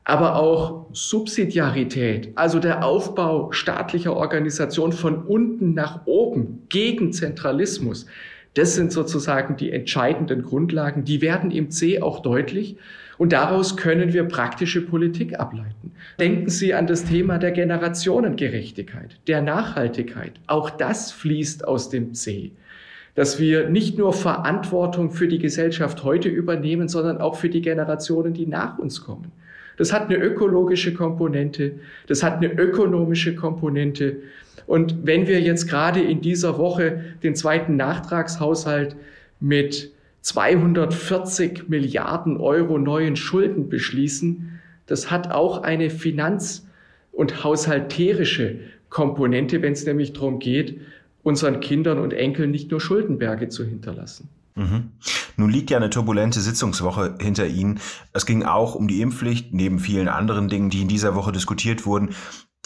aber 0.10 0.36
auch 0.36 0.88
Subsidiarität, 0.92 2.32
also 2.36 2.60
der 2.60 2.84
Aufbau 2.84 3.52
staatlicher 3.52 4.16
Organisation 4.16 4.92
von 4.92 5.24
unten 5.24 5.76
nach 5.76 6.06
oben 6.06 6.64
gegen 6.70 7.14
Zentralismus. 7.14 8.08
Das 8.56 8.74
sind 8.74 8.92
sozusagen 8.92 9.56
die 9.56 9.72
entscheidenden 9.72 10.42
Grundlagen. 10.42 11.06
Die 11.06 11.22
werden 11.22 11.52
im 11.52 11.70
C 11.70 12.02
auch 12.02 12.22
deutlich. 12.22 12.78
Und 13.20 13.34
daraus 13.34 13.78
können 13.78 14.12
wir 14.12 14.24
praktische 14.24 14.82
Politik 14.82 15.40
ableiten. 15.40 15.92
Denken 16.20 16.50
Sie 16.50 16.74
an 16.74 16.88
das 16.88 17.04
Thema 17.04 17.38
der 17.38 17.52
Generationengerechtigkeit, 17.52 19.20
der 19.28 19.42
Nachhaltigkeit. 19.42 20.34
Auch 20.48 20.70
das 20.70 21.12
fließt 21.12 21.68
aus 21.68 21.90
dem 21.90 22.16
C. 22.16 22.54
Dass 23.14 23.40
wir 23.40 23.70
nicht 23.70 23.98
nur 23.98 24.14
Verantwortung 24.14 25.12
für 25.12 25.28
die 25.28 25.40
Gesellschaft 25.40 26.04
heute 26.04 26.30
übernehmen, 26.30 26.88
sondern 26.88 27.20
auch 27.20 27.36
für 27.36 27.50
die 27.50 27.62
Generationen, 27.62 28.34
die 28.34 28.48
nach 28.48 28.80
uns 28.80 29.04
kommen. 29.04 29.32
Das 29.80 29.94
hat 29.94 30.10
eine 30.10 30.18
ökologische 30.18 30.94
Komponente, 30.94 31.72
das 32.08 32.22
hat 32.22 32.36
eine 32.36 32.52
ökonomische 32.52 33.34
Komponente. 33.34 34.18
Und 34.68 35.08
wenn 35.08 35.26
wir 35.26 35.40
jetzt 35.40 35.70
gerade 35.70 36.02
in 36.02 36.20
dieser 36.20 36.58
Woche 36.58 37.16
den 37.24 37.34
zweiten 37.34 37.78
Nachtragshaushalt 37.78 38.98
mit 39.40 39.94
240 40.20 41.70
Milliarden 41.70 42.36
Euro 42.36 42.78
neuen 42.78 43.16
Schulden 43.16 43.70
beschließen, 43.70 44.60
das 44.86 45.10
hat 45.10 45.32
auch 45.32 45.64
eine 45.64 45.90
finanz- 45.90 46.68
und 47.14 47.46
haushalterische 47.46 48.60
Komponente, 48.90 49.62
wenn 49.62 49.72
es 49.72 49.86
nämlich 49.86 50.12
darum 50.12 50.40
geht, 50.40 50.82
unseren 51.24 51.62
Kindern 51.62 52.00
und 52.00 52.12
Enkeln 52.12 52.52
nicht 52.52 52.70
nur 52.70 52.82
Schuldenberge 52.82 53.48
zu 53.48 53.64
hinterlassen. 53.64 54.28
Mhm. 54.56 54.92
Nun 55.38 55.50
liegt 55.50 55.70
ja 55.70 55.78
eine 55.78 55.90
turbulente 55.90 56.42
Sitzungswoche 56.42 57.16
hinter 57.20 57.48
Ihnen. 57.48 57.80
Es 58.14 58.26
ging 58.26 58.44
auch 58.44 58.76
um 58.76 58.88
die 58.88 59.02
Impfpflicht, 59.02 59.54
neben 59.54 59.80
vielen 59.80 60.08
anderen 60.08 60.50
Dingen, 60.50 60.70
die 60.70 60.82
in 60.82 60.88
dieser 60.88 61.16
Woche 61.16 61.32
diskutiert 61.32 61.86
wurden. 61.86 62.10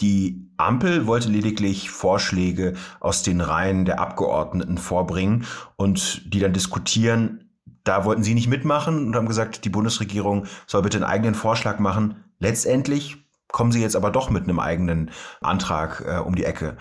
Die 0.00 0.50
Ampel 0.56 1.06
wollte 1.06 1.28
lediglich 1.28 1.90
Vorschläge 1.90 2.74
aus 2.98 3.22
den 3.22 3.40
Reihen 3.40 3.84
der 3.84 4.00
Abgeordneten 4.00 4.76
vorbringen 4.76 5.46
und 5.76 6.32
die 6.32 6.40
dann 6.40 6.52
diskutieren. 6.52 7.50
Da 7.84 8.04
wollten 8.04 8.24
Sie 8.24 8.34
nicht 8.34 8.48
mitmachen 8.48 9.06
und 9.06 9.14
haben 9.14 9.28
gesagt, 9.28 9.64
die 9.64 9.70
Bundesregierung 9.70 10.46
soll 10.66 10.82
bitte 10.82 10.96
einen 10.96 11.04
eigenen 11.04 11.34
Vorschlag 11.34 11.78
machen. 11.78 12.24
Letztendlich 12.38 13.18
kommen 13.48 13.70
Sie 13.70 13.80
jetzt 13.80 13.94
aber 13.94 14.10
doch 14.10 14.30
mit 14.30 14.44
einem 14.44 14.58
eigenen 14.58 15.10
Antrag 15.40 16.02
äh, 16.06 16.18
um 16.18 16.34
die 16.34 16.44
Ecke. 16.44 16.76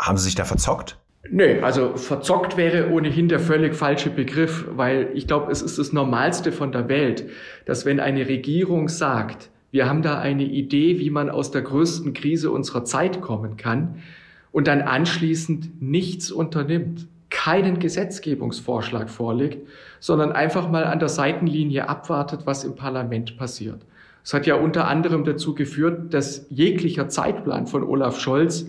Haben 0.00 0.18
Sie 0.18 0.24
sich 0.24 0.34
da 0.34 0.44
verzockt? 0.44 0.99
Nö, 1.28 1.60
also 1.62 1.96
verzockt 1.96 2.56
wäre 2.56 2.90
ohnehin 2.90 3.28
der 3.28 3.40
völlig 3.40 3.74
falsche 3.74 4.08
Begriff, 4.08 4.66
weil 4.74 5.10
ich 5.14 5.26
glaube, 5.26 5.52
es 5.52 5.60
ist 5.60 5.78
das 5.78 5.92
Normalste 5.92 6.50
von 6.50 6.72
der 6.72 6.88
Welt, 6.88 7.28
dass 7.66 7.84
wenn 7.84 8.00
eine 8.00 8.26
Regierung 8.26 8.88
sagt, 8.88 9.50
wir 9.70 9.88
haben 9.88 10.02
da 10.02 10.18
eine 10.18 10.44
Idee, 10.44 10.98
wie 10.98 11.10
man 11.10 11.28
aus 11.28 11.50
der 11.50 11.62
größten 11.62 12.14
Krise 12.14 12.50
unserer 12.50 12.84
Zeit 12.84 13.20
kommen 13.20 13.58
kann 13.58 14.02
und 14.50 14.66
dann 14.66 14.80
anschließend 14.80 15.82
nichts 15.82 16.32
unternimmt, 16.32 17.06
keinen 17.28 17.78
Gesetzgebungsvorschlag 17.78 19.08
vorlegt, 19.10 19.68
sondern 20.00 20.32
einfach 20.32 20.70
mal 20.70 20.84
an 20.84 20.98
der 20.98 21.10
Seitenlinie 21.10 21.88
abwartet, 21.88 22.40
was 22.46 22.64
im 22.64 22.74
Parlament 22.74 23.36
passiert. 23.36 23.82
Es 24.24 24.34
hat 24.34 24.46
ja 24.46 24.56
unter 24.56 24.88
anderem 24.88 25.24
dazu 25.24 25.54
geführt, 25.54 26.12
dass 26.12 26.46
jeglicher 26.48 27.08
Zeitplan 27.08 27.66
von 27.66 27.84
Olaf 27.84 28.18
Scholz 28.18 28.66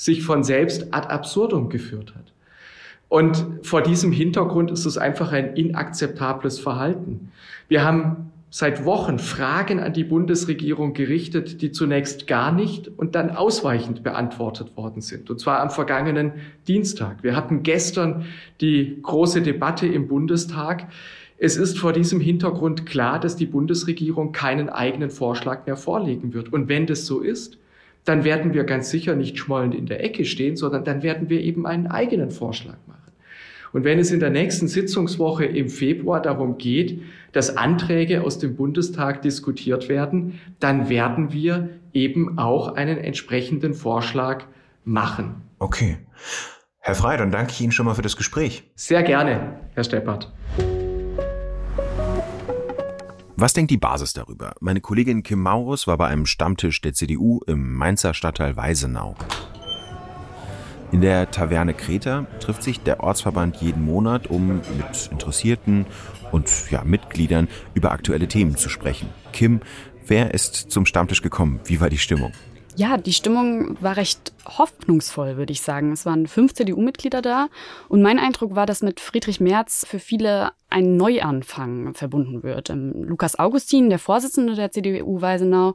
sich 0.00 0.22
von 0.22 0.42
selbst 0.42 0.94
ad 0.94 1.08
absurdum 1.08 1.68
geführt 1.68 2.14
hat. 2.14 2.32
Und 3.10 3.44
vor 3.60 3.82
diesem 3.82 4.12
Hintergrund 4.12 4.70
ist 4.70 4.86
es 4.86 4.96
einfach 4.96 5.30
ein 5.32 5.56
inakzeptables 5.56 6.58
Verhalten. 6.58 7.32
Wir 7.68 7.84
haben 7.84 8.30
seit 8.48 8.86
Wochen 8.86 9.18
Fragen 9.18 9.78
an 9.78 9.92
die 9.92 10.04
Bundesregierung 10.04 10.94
gerichtet, 10.94 11.60
die 11.60 11.70
zunächst 11.70 12.26
gar 12.26 12.50
nicht 12.50 12.88
und 12.88 13.14
dann 13.14 13.28
ausweichend 13.28 14.02
beantwortet 14.02 14.74
worden 14.74 15.02
sind. 15.02 15.28
Und 15.28 15.38
zwar 15.38 15.60
am 15.60 15.68
vergangenen 15.68 16.32
Dienstag. 16.66 17.22
Wir 17.22 17.36
hatten 17.36 17.62
gestern 17.62 18.24
die 18.62 19.00
große 19.02 19.42
Debatte 19.42 19.86
im 19.86 20.08
Bundestag. 20.08 20.88
Es 21.36 21.58
ist 21.58 21.78
vor 21.78 21.92
diesem 21.92 22.20
Hintergrund 22.20 22.86
klar, 22.86 23.20
dass 23.20 23.36
die 23.36 23.46
Bundesregierung 23.46 24.32
keinen 24.32 24.70
eigenen 24.70 25.10
Vorschlag 25.10 25.66
mehr 25.66 25.76
vorlegen 25.76 26.32
wird. 26.32 26.54
Und 26.54 26.70
wenn 26.70 26.86
das 26.86 27.04
so 27.04 27.20
ist, 27.20 27.59
dann 28.04 28.24
werden 28.24 28.54
wir 28.54 28.64
ganz 28.64 28.90
sicher 28.90 29.14
nicht 29.14 29.38
schmollend 29.38 29.74
in 29.74 29.86
der 29.86 30.02
Ecke 30.02 30.24
stehen, 30.24 30.56
sondern 30.56 30.84
dann 30.84 31.02
werden 31.02 31.28
wir 31.28 31.40
eben 31.40 31.66
einen 31.66 31.86
eigenen 31.86 32.30
Vorschlag 32.30 32.76
machen. 32.86 33.00
Und 33.72 33.84
wenn 33.84 33.98
es 33.98 34.10
in 34.10 34.20
der 34.20 34.30
nächsten 34.30 34.68
Sitzungswoche 34.68 35.44
im 35.44 35.68
Februar 35.68 36.20
darum 36.20 36.58
geht, 36.58 37.02
dass 37.32 37.56
Anträge 37.56 38.24
aus 38.24 38.38
dem 38.38 38.56
Bundestag 38.56 39.22
diskutiert 39.22 39.88
werden, 39.88 40.40
dann 40.58 40.88
werden 40.88 41.32
wir 41.32 41.68
eben 41.92 42.38
auch 42.38 42.74
einen 42.74 42.98
entsprechenden 42.98 43.74
Vorschlag 43.74 44.44
machen. 44.84 45.42
Okay. 45.58 45.98
Herr 46.78 46.94
Frey, 46.94 47.16
dann 47.18 47.30
danke 47.30 47.52
ich 47.52 47.60
Ihnen 47.60 47.72
schon 47.72 47.86
mal 47.86 47.94
für 47.94 48.02
das 48.02 48.16
Gespräch. 48.16 48.64
Sehr 48.74 49.02
gerne, 49.02 49.60
Herr 49.74 49.84
Steppert. 49.84 50.32
Was 53.40 53.54
denkt 53.54 53.70
die 53.70 53.78
Basis 53.78 54.12
darüber? 54.12 54.52
Meine 54.60 54.82
Kollegin 54.82 55.22
Kim 55.22 55.40
Maurus 55.40 55.86
war 55.86 55.96
bei 55.96 56.08
einem 56.08 56.26
Stammtisch 56.26 56.82
der 56.82 56.92
CDU 56.92 57.40
im 57.46 57.74
Mainzer 57.74 58.12
Stadtteil 58.12 58.54
Weisenau. 58.54 59.16
In 60.92 61.00
der 61.00 61.30
Taverne 61.30 61.72
Kreta 61.72 62.26
trifft 62.40 62.62
sich 62.62 62.80
der 62.80 63.02
Ortsverband 63.02 63.56
jeden 63.62 63.82
Monat, 63.82 64.26
um 64.26 64.58
mit 64.76 65.08
Interessierten 65.10 65.86
und 66.32 66.50
ja, 66.70 66.84
Mitgliedern 66.84 67.48
über 67.72 67.92
aktuelle 67.92 68.28
Themen 68.28 68.58
zu 68.58 68.68
sprechen. 68.68 69.08
Kim, 69.32 69.62
wer 70.06 70.34
ist 70.34 70.70
zum 70.70 70.84
Stammtisch 70.84 71.22
gekommen? 71.22 71.60
Wie 71.64 71.80
war 71.80 71.88
die 71.88 71.96
Stimmung? 71.96 72.32
Ja, 72.76 72.96
die 72.96 73.12
Stimmung 73.12 73.76
war 73.82 73.96
recht 73.96 74.32
hoffnungsvoll, 74.46 75.36
würde 75.36 75.52
ich 75.52 75.60
sagen. 75.60 75.92
Es 75.92 76.06
waren 76.06 76.26
fünf 76.26 76.54
CDU-Mitglieder 76.54 77.20
da 77.20 77.48
und 77.88 78.02
mein 78.02 78.18
Eindruck 78.18 78.54
war, 78.54 78.66
dass 78.66 78.82
mit 78.82 79.00
Friedrich 79.00 79.40
Merz 79.40 79.84
für 79.88 79.98
viele 79.98 80.52
ein 80.68 80.96
Neuanfang 80.96 81.94
verbunden 81.94 82.42
wird. 82.42 82.70
Ähm, 82.70 82.92
Lukas 83.04 83.38
Augustin, 83.38 83.90
der 83.90 83.98
Vorsitzende 83.98 84.54
der 84.54 84.70
CDU 84.70 85.20
Weisenau, 85.20 85.74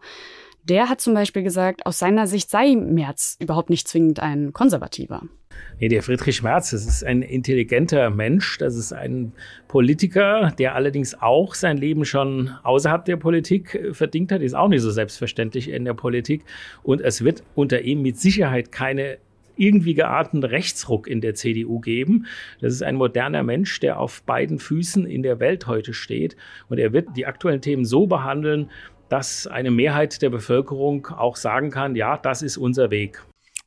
der 0.65 0.89
hat 0.89 0.99
zum 0.99 1.13
Beispiel 1.13 1.43
gesagt, 1.43 1.85
aus 1.85 1.99
seiner 1.99 2.27
Sicht 2.27 2.49
sei 2.49 2.75
Merz 2.75 3.37
überhaupt 3.39 3.69
nicht 3.69 3.87
zwingend 3.87 4.19
ein 4.19 4.51
Konservativer. 4.51 5.23
Nee, 5.79 5.87
der 5.87 6.03
Friedrich 6.03 6.41
Merz, 6.43 6.71
das 6.71 6.85
ist 6.85 7.03
ein 7.03 7.21
intelligenter 7.21 8.09
Mensch, 8.09 8.57
das 8.57 8.75
ist 8.75 8.91
ein 8.91 9.31
Politiker, 9.67 10.53
der 10.57 10.75
allerdings 10.75 11.21
auch 11.21 11.53
sein 11.53 11.77
Leben 11.77 12.03
schon 12.05 12.51
außerhalb 12.63 13.05
der 13.05 13.17
Politik 13.17 13.75
äh, 13.75 13.93
verdient 13.93 14.31
hat, 14.31 14.41
ist 14.41 14.55
auch 14.55 14.67
nicht 14.67 14.81
so 14.81 14.91
selbstverständlich 14.91 15.69
in 15.69 15.85
der 15.85 15.93
Politik. 15.93 16.43
Und 16.83 17.01
es 17.01 17.23
wird 17.23 17.43
unter 17.55 17.81
ihm 17.81 18.01
mit 18.01 18.19
Sicherheit 18.19 18.71
keine 18.71 19.17
irgendwie 19.57 19.93
gearteten 19.93 20.43
Rechtsruck 20.43 21.07
in 21.07 21.21
der 21.21 21.33
CDU 21.33 21.79
geben. 21.79 22.25
Das 22.59 22.73
ist 22.73 22.83
ein 22.83 22.95
moderner 22.95 23.43
Mensch, 23.43 23.79
der 23.79 23.99
auf 23.99 24.21
beiden 24.23 24.59
Füßen 24.59 25.05
in 25.05 25.23
der 25.23 25.39
Welt 25.39 25.67
heute 25.67 25.93
steht. 25.93 26.35
Und 26.69 26.77
er 26.77 26.93
wird 26.93 27.15
die 27.15 27.25
aktuellen 27.25 27.61
Themen 27.61 27.85
so 27.85 28.07
behandeln, 28.07 28.69
dass 29.09 29.47
eine 29.47 29.71
Mehrheit 29.71 30.21
der 30.21 30.29
Bevölkerung 30.29 31.07
auch 31.07 31.35
sagen 31.35 31.71
kann, 31.71 31.95
ja, 31.95 32.17
das 32.17 32.41
ist 32.41 32.57
unser 32.57 32.89
Weg. 32.89 33.23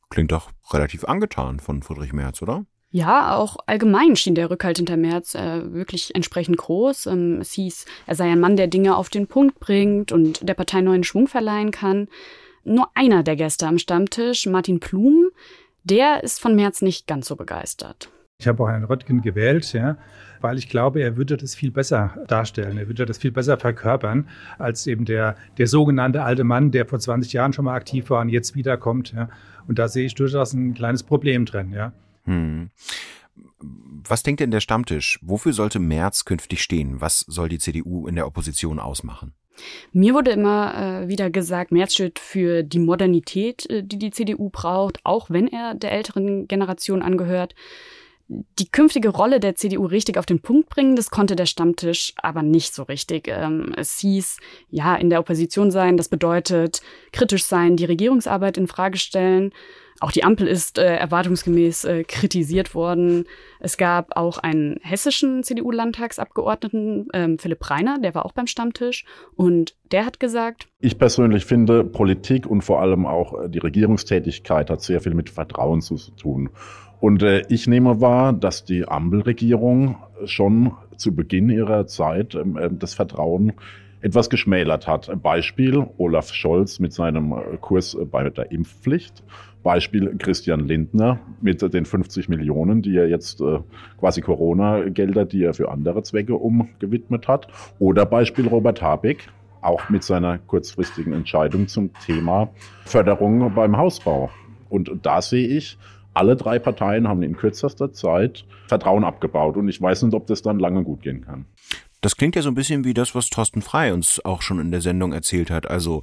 Klingt 0.09 0.31
doch 0.31 0.49
relativ 0.71 1.05
angetan 1.05 1.59
von 1.59 1.83
Friedrich 1.83 2.13
Merz, 2.13 2.41
oder? 2.41 2.65
Ja, 2.91 3.35
auch 3.35 3.57
allgemein 3.67 4.15
schien 4.15 4.33
der 4.33 4.49
Rückhalt 4.49 4.77
hinter 4.77 4.97
Merz 4.97 5.35
äh, 5.35 5.73
wirklich 5.73 6.15
entsprechend 6.15 6.57
groß. 6.57 7.05
Ähm, 7.05 7.39
es 7.41 7.51
hieß, 7.51 7.85
er 8.07 8.15
sei 8.15 8.31
ein 8.31 8.39
Mann, 8.39 8.55
der 8.55 8.67
Dinge 8.67 8.95
auf 8.95 9.09
den 9.09 9.27
Punkt 9.27 9.59
bringt 9.59 10.11
und 10.11 10.47
der 10.47 10.55
Partei 10.55 10.81
neuen 10.81 11.03
Schwung 11.03 11.27
verleihen 11.27 11.69
kann. 11.69 12.07
Nur 12.63 12.89
einer 12.95 13.21
der 13.21 13.35
Gäste 13.35 13.67
am 13.67 13.77
Stammtisch, 13.77 14.47
Martin 14.47 14.79
Plum, 14.79 15.29
der 15.83 16.23
ist 16.23 16.39
von 16.39 16.55
Merz 16.55 16.81
nicht 16.81 17.05
ganz 17.05 17.27
so 17.27 17.35
begeistert. 17.35 18.09
Ich 18.41 18.47
habe 18.47 18.63
auch 18.63 18.69
Herrn 18.69 18.85
Röttgen 18.85 19.21
gewählt, 19.21 19.73
ja, 19.73 19.97
weil 20.39 20.57
ich 20.57 20.69
glaube, 20.69 21.01
er 21.01 21.17
würde 21.17 21.35
das 21.35 21.55
viel 21.55 21.71
besser 21.71 22.15
darstellen, 22.27 22.77
er 22.77 22.87
würde 22.87 23.05
das 23.05 23.17
viel 23.17 23.31
besser 23.31 23.57
verkörpern, 23.57 24.29
als 24.57 24.87
eben 24.87 25.03
der, 25.03 25.35
der 25.57 25.67
sogenannte 25.67 26.23
alte 26.23 26.45
Mann, 26.45 26.71
der 26.71 26.85
vor 26.85 26.99
20 26.99 27.33
Jahren 27.33 27.51
schon 27.51 27.65
mal 27.65 27.75
aktiv 27.75 28.09
war 28.09 28.21
und 28.21 28.29
jetzt 28.29 28.55
wiederkommt. 28.55 29.11
Ja. 29.11 29.29
Und 29.67 29.77
da 29.77 29.89
sehe 29.89 30.05
ich 30.05 30.15
durchaus 30.15 30.53
ein 30.53 30.73
kleines 30.73 31.03
Problem 31.03 31.43
drin. 31.43 31.73
Ja. 31.73 31.91
Hm. 32.23 32.69
Was 34.07 34.23
denkt 34.23 34.39
denn 34.39 34.51
der 34.51 34.61
Stammtisch? 34.61 35.19
Wofür 35.21 35.51
sollte 35.51 35.79
Merz 35.79 36.23
künftig 36.23 36.61
stehen? 36.61 37.01
Was 37.01 37.19
soll 37.19 37.49
die 37.49 37.59
CDU 37.59 38.07
in 38.07 38.15
der 38.15 38.25
Opposition 38.25 38.79
ausmachen? 38.79 39.33
Mir 39.91 40.13
wurde 40.13 40.31
immer 40.31 41.01
äh, 41.03 41.07
wieder 41.09 41.29
gesagt, 41.29 41.73
Merz 41.73 41.91
steht 41.91 42.19
für 42.19 42.63
die 42.63 42.79
Modernität, 42.79 43.69
äh, 43.69 43.83
die 43.83 43.99
die 43.99 44.11
CDU 44.11 44.49
braucht, 44.49 44.99
auch 45.03 45.29
wenn 45.29 45.49
er 45.49 45.75
der 45.75 45.91
älteren 45.91 46.47
Generation 46.47 47.01
angehört 47.01 47.53
die 48.29 48.69
künftige 48.69 49.09
Rolle 49.09 49.39
der 49.39 49.55
CDU 49.55 49.85
richtig 49.85 50.17
auf 50.17 50.25
den 50.25 50.39
Punkt 50.39 50.69
bringen, 50.69 50.95
das 50.95 51.09
konnte 51.09 51.35
der 51.35 51.47
Stammtisch 51.47 52.13
aber 52.17 52.43
nicht 52.43 52.75
so 52.75 52.83
richtig. 52.83 53.27
Ähm, 53.27 53.73
es 53.75 53.97
hieß, 53.99 54.37
ja, 54.69 54.95
in 54.95 55.09
der 55.09 55.19
Opposition 55.19 55.71
sein, 55.71 55.97
das 55.97 56.09
bedeutet 56.09 56.81
kritisch 57.11 57.43
sein, 57.43 57.75
die 57.75 57.85
Regierungsarbeit 57.85 58.57
in 58.57 58.67
Frage 58.67 58.99
stellen. 58.99 59.51
Auch 60.01 60.11
die 60.11 60.23
Ampel 60.23 60.47
ist 60.47 60.77
äh, 60.77 60.95
erwartungsgemäß 60.95 61.83
äh, 61.83 62.03
kritisiert 62.03 62.73
worden. 62.73 63.25
Es 63.59 63.75
gab 63.77 64.15
auch 64.15 64.37
einen 64.37 64.79
hessischen 64.81 65.43
CDU-Landtagsabgeordneten, 65.43 67.07
ähm, 67.13 67.37
Philipp 67.37 67.69
Reiner, 67.69 67.99
der 67.99 68.15
war 68.15 68.25
auch 68.25 68.31
beim 68.31 68.47
Stammtisch. 68.47 69.03
Und 69.35 69.75
der 69.91 70.05
hat 70.05 70.19
gesagt, 70.19 70.69
ich 70.79 70.97
persönlich 70.97 71.45
finde, 71.45 71.83
Politik 71.83 72.45
und 72.45 72.61
vor 72.61 72.79
allem 72.79 73.05
auch 73.05 73.33
äh, 73.41 73.49
die 73.49 73.59
Regierungstätigkeit 73.59 74.69
hat 74.69 74.81
sehr 74.81 75.01
viel 75.01 75.15
mit 75.15 75.29
Vertrauen 75.29 75.81
zu 75.81 75.97
tun. 76.15 76.49
Und 76.99 77.23
äh, 77.23 77.43
ich 77.49 77.67
nehme 77.67 78.01
wahr, 78.01 78.33
dass 78.33 78.65
die 78.65 78.87
Ampelregierung 78.87 79.97
schon 80.25 80.73
zu 80.97 81.15
Beginn 81.15 81.49
ihrer 81.49 81.87
Zeit 81.87 82.35
ähm, 82.35 82.57
äh, 82.57 82.69
das 82.71 82.93
Vertrauen 82.93 83.53
etwas 84.01 84.29
geschmälert 84.29 84.87
hat. 84.87 85.11
Beispiel 85.21 85.85
Olaf 85.97 86.33
Scholz 86.33 86.79
mit 86.79 86.93
seinem 86.93 87.33
äh, 87.33 87.57
Kurs 87.59 87.97
bei 88.11 88.29
der 88.29 88.51
Impfpflicht. 88.51 89.23
Beispiel 89.61 90.15
Christian 90.17 90.67
Lindner 90.67 91.19
mit 91.41 91.61
den 91.73 91.85
50 91.85 92.29
Millionen, 92.29 92.81
die 92.81 92.95
er 92.95 93.09
jetzt 93.09 93.41
äh, 93.41 93.59
quasi 93.99 94.21
Corona-Gelder, 94.21 95.25
die 95.25 95.43
er 95.43 95.53
für 95.53 95.69
andere 95.69 96.03
Zwecke 96.03 96.35
umgewidmet 96.35 97.27
hat. 97.27 97.47
Oder 97.77 98.05
Beispiel 98.05 98.47
Robert 98.47 98.81
Habeck, 98.81 99.27
auch 99.61 99.89
mit 99.89 100.03
seiner 100.03 100.37
kurzfristigen 100.37 101.11
Entscheidung 101.11 101.67
zum 101.67 101.91
Thema 102.05 102.49
Förderung 102.85 103.53
beim 103.53 103.75
Hausbau. 103.75 104.29
Und 104.69 104.91
da 105.01 105.21
sehe 105.21 105.47
ich, 105.47 105.77
alle 106.19 106.35
drei 106.35 106.59
Parteien 106.59 107.07
haben 107.07 107.23
in 107.23 107.35
kürzester 107.35 107.93
Zeit 107.93 108.45
Vertrauen 108.67 109.05
abgebaut 109.05 109.55
und 109.55 109.69
ich 109.69 109.81
weiß 109.81 110.03
nicht, 110.03 110.13
ob 110.13 110.27
das 110.27 110.41
dann 110.41 110.59
lange 110.59 110.83
gut 110.83 111.01
gehen 111.01 111.21
kann. 111.21 111.45
Das 112.01 112.17
klingt 112.17 112.35
ja 112.35 112.41
so 112.41 112.49
ein 112.49 112.55
bisschen 112.55 112.83
wie 112.83 112.93
das, 112.93 113.15
was 113.15 113.29
Thorsten 113.29 113.61
Frei 113.61 113.93
uns 113.93 114.23
auch 114.23 114.41
schon 114.41 114.59
in 114.59 114.71
der 114.71 114.81
Sendung 114.81 115.13
erzählt 115.13 115.49
hat. 115.49 115.69
Also 115.69 116.01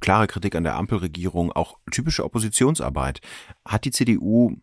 klare 0.00 0.26
Kritik 0.26 0.54
an 0.54 0.64
der 0.64 0.76
Ampelregierung, 0.76 1.50
auch 1.50 1.78
typische 1.90 2.24
Oppositionsarbeit. 2.24 3.20
Hat 3.64 3.86
die 3.86 3.90
CDU 3.90 4.56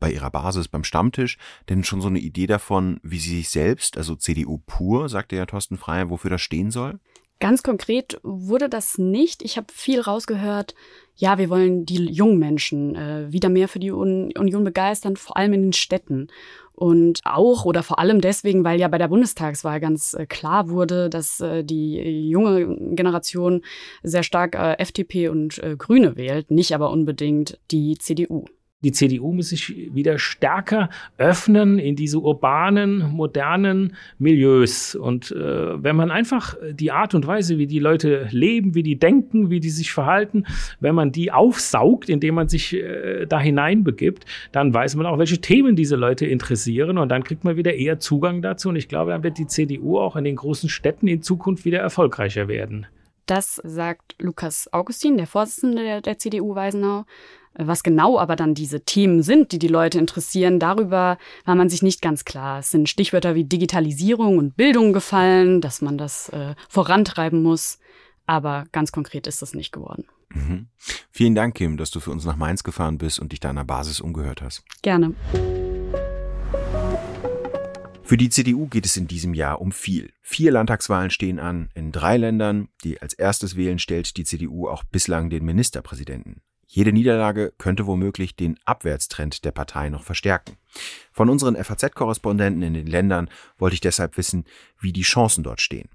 bei 0.00 0.10
ihrer 0.10 0.30
Basis 0.30 0.66
beim 0.66 0.82
Stammtisch 0.82 1.38
denn 1.68 1.84
schon 1.84 2.00
so 2.00 2.08
eine 2.08 2.18
Idee 2.18 2.46
davon, 2.48 2.98
wie 3.04 3.18
sie 3.18 3.36
sich 3.36 3.50
selbst, 3.50 3.96
also 3.96 4.16
CDU 4.16 4.58
pur, 4.58 5.08
sagte 5.08 5.36
ja 5.36 5.46
Thorsten 5.46 5.76
Frei, 5.76 6.10
wofür 6.10 6.30
das 6.30 6.42
stehen 6.42 6.72
soll? 6.72 6.98
Ganz 7.40 7.62
konkret 7.62 8.20
wurde 8.22 8.68
das 8.68 8.98
nicht. 8.98 9.42
Ich 9.42 9.56
habe 9.56 9.66
viel 9.72 10.00
rausgehört, 10.00 10.74
ja, 11.16 11.38
wir 11.38 11.50
wollen 11.50 11.84
die 11.84 12.06
jungen 12.06 12.38
Menschen 12.38 12.94
äh, 12.94 13.32
wieder 13.32 13.48
mehr 13.48 13.68
für 13.68 13.78
die 13.78 13.92
Un 13.92 14.30
Union 14.38 14.64
begeistern, 14.64 15.16
vor 15.16 15.36
allem 15.36 15.52
in 15.54 15.62
den 15.62 15.72
Städten. 15.72 16.28
Und 16.72 17.20
auch 17.24 17.66
oder 17.66 17.82
vor 17.82 17.98
allem 17.98 18.22
deswegen, 18.22 18.64
weil 18.64 18.80
ja 18.80 18.88
bei 18.88 18.96
der 18.96 19.08
Bundestagswahl 19.08 19.80
ganz 19.80 20.14
äh, 20.14 20.24
klar 20.24 20.70
wurde, 20.70 21.10
dass 21.10 21.40
äh, 21.40 21.62
die 21.62 22.28
junge 22.30 22.94
Generation 22.94 23.62
sehr 24.02 24.22
stark 24.22 24.54
äh, 24.54 24.78
FDP 24.78 25.28
und 25.28 25.58
äh, 25.62 25.76
Grüne 25.76 26.16
wählt, 26.16 26.50
nicht 26.50 26.74
aber 26.74 26.90
unbedingt 26.90 27.58
die 27.70 27.98
CDU. 27.98 28.46
Die 28.82 28.92
CDU 28.92 29.32
muss 29.32 29.50
sich 29.50 29.94
wieder 29.94 30.18
stärker 30.18 30.88
öffnen 31.18 31.78
in 31.78 31.96
diese 31.96 32.18
urbanen, 32.18 33.10
modernen 33.10 33.94
Milieus. 34.18 34.94
Und 34.94 35.32
äh, 35.32 35.82
wenn 35.82 35.96
man 35.96 36.10
einfach 36.10 36.56
die 36.72 36.90
Art 36.90 37.14
und 37.14 37.26
Weise, 37.26 37.58
wie 37.58 37.66
die 37.66 37.78
Leute 37.78 38.28
leben, 38.30 38.74
wie 38.74 38.82
die 38.82 38.98
denken, 38.98 39.50
wie 39.50 39.60
die 39.60 39.68
sich 39.68 39.92
verhalten, 39.92 40.46
wenn 40.80 40.94
man 40.94 41.12
die 41.12 41.30
aufsaugt, 41.30 42.08
indem 42.08 42.36
man 42.36 42.48
sich 42.48 42.72
äh, 42.72 43.26
da 43.26 43.38
hineinbegibt, 43.38 44.24
dann 44.50 44.72
weiß 44.72 44.96
man 44.96 45.04
auch, 45.04 45.18
welche 45.18 45.42
Themen 45.42 45.76
diese 45.76 45.96
Leute 45.96 46.24
interessieren. 46.24 46.96
Und 46.96 47.10
dann 47.10 47.22
kriegt 47.22 47.44
man 47.44 47.56
wieder 47.56 47.74
eher 47.74 48.00
Zugang 48.00 48.40
dazu. 48.40 48.70
Und 48.70 48.76
ich 48.76 48.88
glaube, 48.88 49.10
dann 49.10 49.22
wird 49.22 49.36
die 49.36 49.46
CDU 49.46 49.98
auch 49.98 50.16
in 50.16 50.24
den 50.24 50.36
großen 50.36 50.70
Städten 50.70 51.06
in 51.06 51.20
Zukunft 51.20 51.66
wieder 51.66 51.80
erfolgreicher 51.80 52.48
werden. 52.48 52.86
Das 53.26 53.60
sagt 53.62 54.16
Lukas 54.18 54.68
Augustin, 54.72 55.16
der 55.16 55.26
Vorsitzende 55.26 55.82
der, 55.82 56.00
der 56.00 56.18
CDU 56.18 56.56
Weisenau. 56.56 57.04
Was 57.54 57.82
genau 57.82 58.18
aber 58.18 58.36
dann 58.36 58.54
diese 58.54 58.84
Themen 58.84 59.22
sind, 59.22 59.52
die 59.52 59.58
die 59.58 59.68
Leute 59.68 59.98
interessieren, 59.98 60.60
darüber 60.60 61.18
war 61.44 61.54
man 61.54 61.68
sich 61.68 61.82
nicht 61.82 62.00
ganz 62.00 62.24
klar. 62.24 62.60
Es 62.60 62.70
sind 62.70 62.88
Stichwörter 62.88 63.34
wie 63.34 63.44
Digitalisierung 63.44 64.38
und 64.38 64.56
Bildung 64.56 64.92
gefallen, 64.92 65.60
dass 65.60 65.82
man 65.82 65.98
das 65.98 66.28
äh, 66.28 66.54
vorantreiben 66.68 67.42
muss. 67.42 67.78
Aber 68.26 68.66
ganz 68.70 68.92
konkret 68.92 69.26
ist 69.26 69.42
das 69.42 69.54
nicht 69.54 69.72
geworden. 69.72 70.04
Mhm. 70.32 70.68
Vielen 71.10 71.34
Dank, 71.34 71.56
Kim, 71.56 71.76
dass 71.76 71.90
du 71.90 71.98
für 71.98 72.12
uns 72.12 72.24
nach 72.24 72.36
Mainz 72.36 72.62
gefahren 72.62 72.98
bist 72.98 73.18
und 73.18 73.32
dich 73.32 73.40
deiner 73.40 73.64
Basis 73.64 74.00
umgehört 74.00 74.42
hast. 74.42 74.62
Gerne. 74.82 75.14
Für 78.04 78.16
die 78.16 78.28
CDU 78.28 78.66
geht 78.66 78.86
es 78.86 78.96
in 78.96 79.06
diesem 79.06 79.34
Jahr 79.34 79.60
um 79.60 79.70
viel. 79.70 80.12
Vier 80.20 80.52
Landtagswahlen 80.52 81.10
stehen 81.10 81.38
an 81.38 81.68
in 81.74 81.92
drei 81.92 82.16
Ländern. 82.16 82.68
Die 82.82 83.00
als 83.00 83.14
erstes 83.14 83.56
wählen 83.56 83.78
stellt 83.78 84.16
die 84.16 84.24
CDU 84.24 84.68
auch 84.68 84.84
bislang 84.84 85.30
den 85.30 85.44
Ministerpräsidenten. 85.44 86.42
Jede 86.72 86.92
Niederlage 86.92 87.52
könnte 87.58 87.88
womöglich 87.88 88.36
den 88.36 88.56
Abwärtstrend 88.64 89.44
der 89.44 89.50
Partei 89.50 89.88
noch 89.88 90.04
verstärken. 90.04 90.56
Von 91.10 91.28
unseren 91.28 91.56
FAZ-Korrespondenten 91.56 92.62
in 92.62 92.74
den 92.74 92.86
Ländern 92.86 93.28
wollte 93.58 93.74
ich 93.74 93.80
deshalb 93.80 94.16
wissen, 94.16 94.44
wie 94.78 94.92
die 94.92 95.02
Chancen 95.02 95.42
dort 95.42 95.60
stehen. 95.60 95.88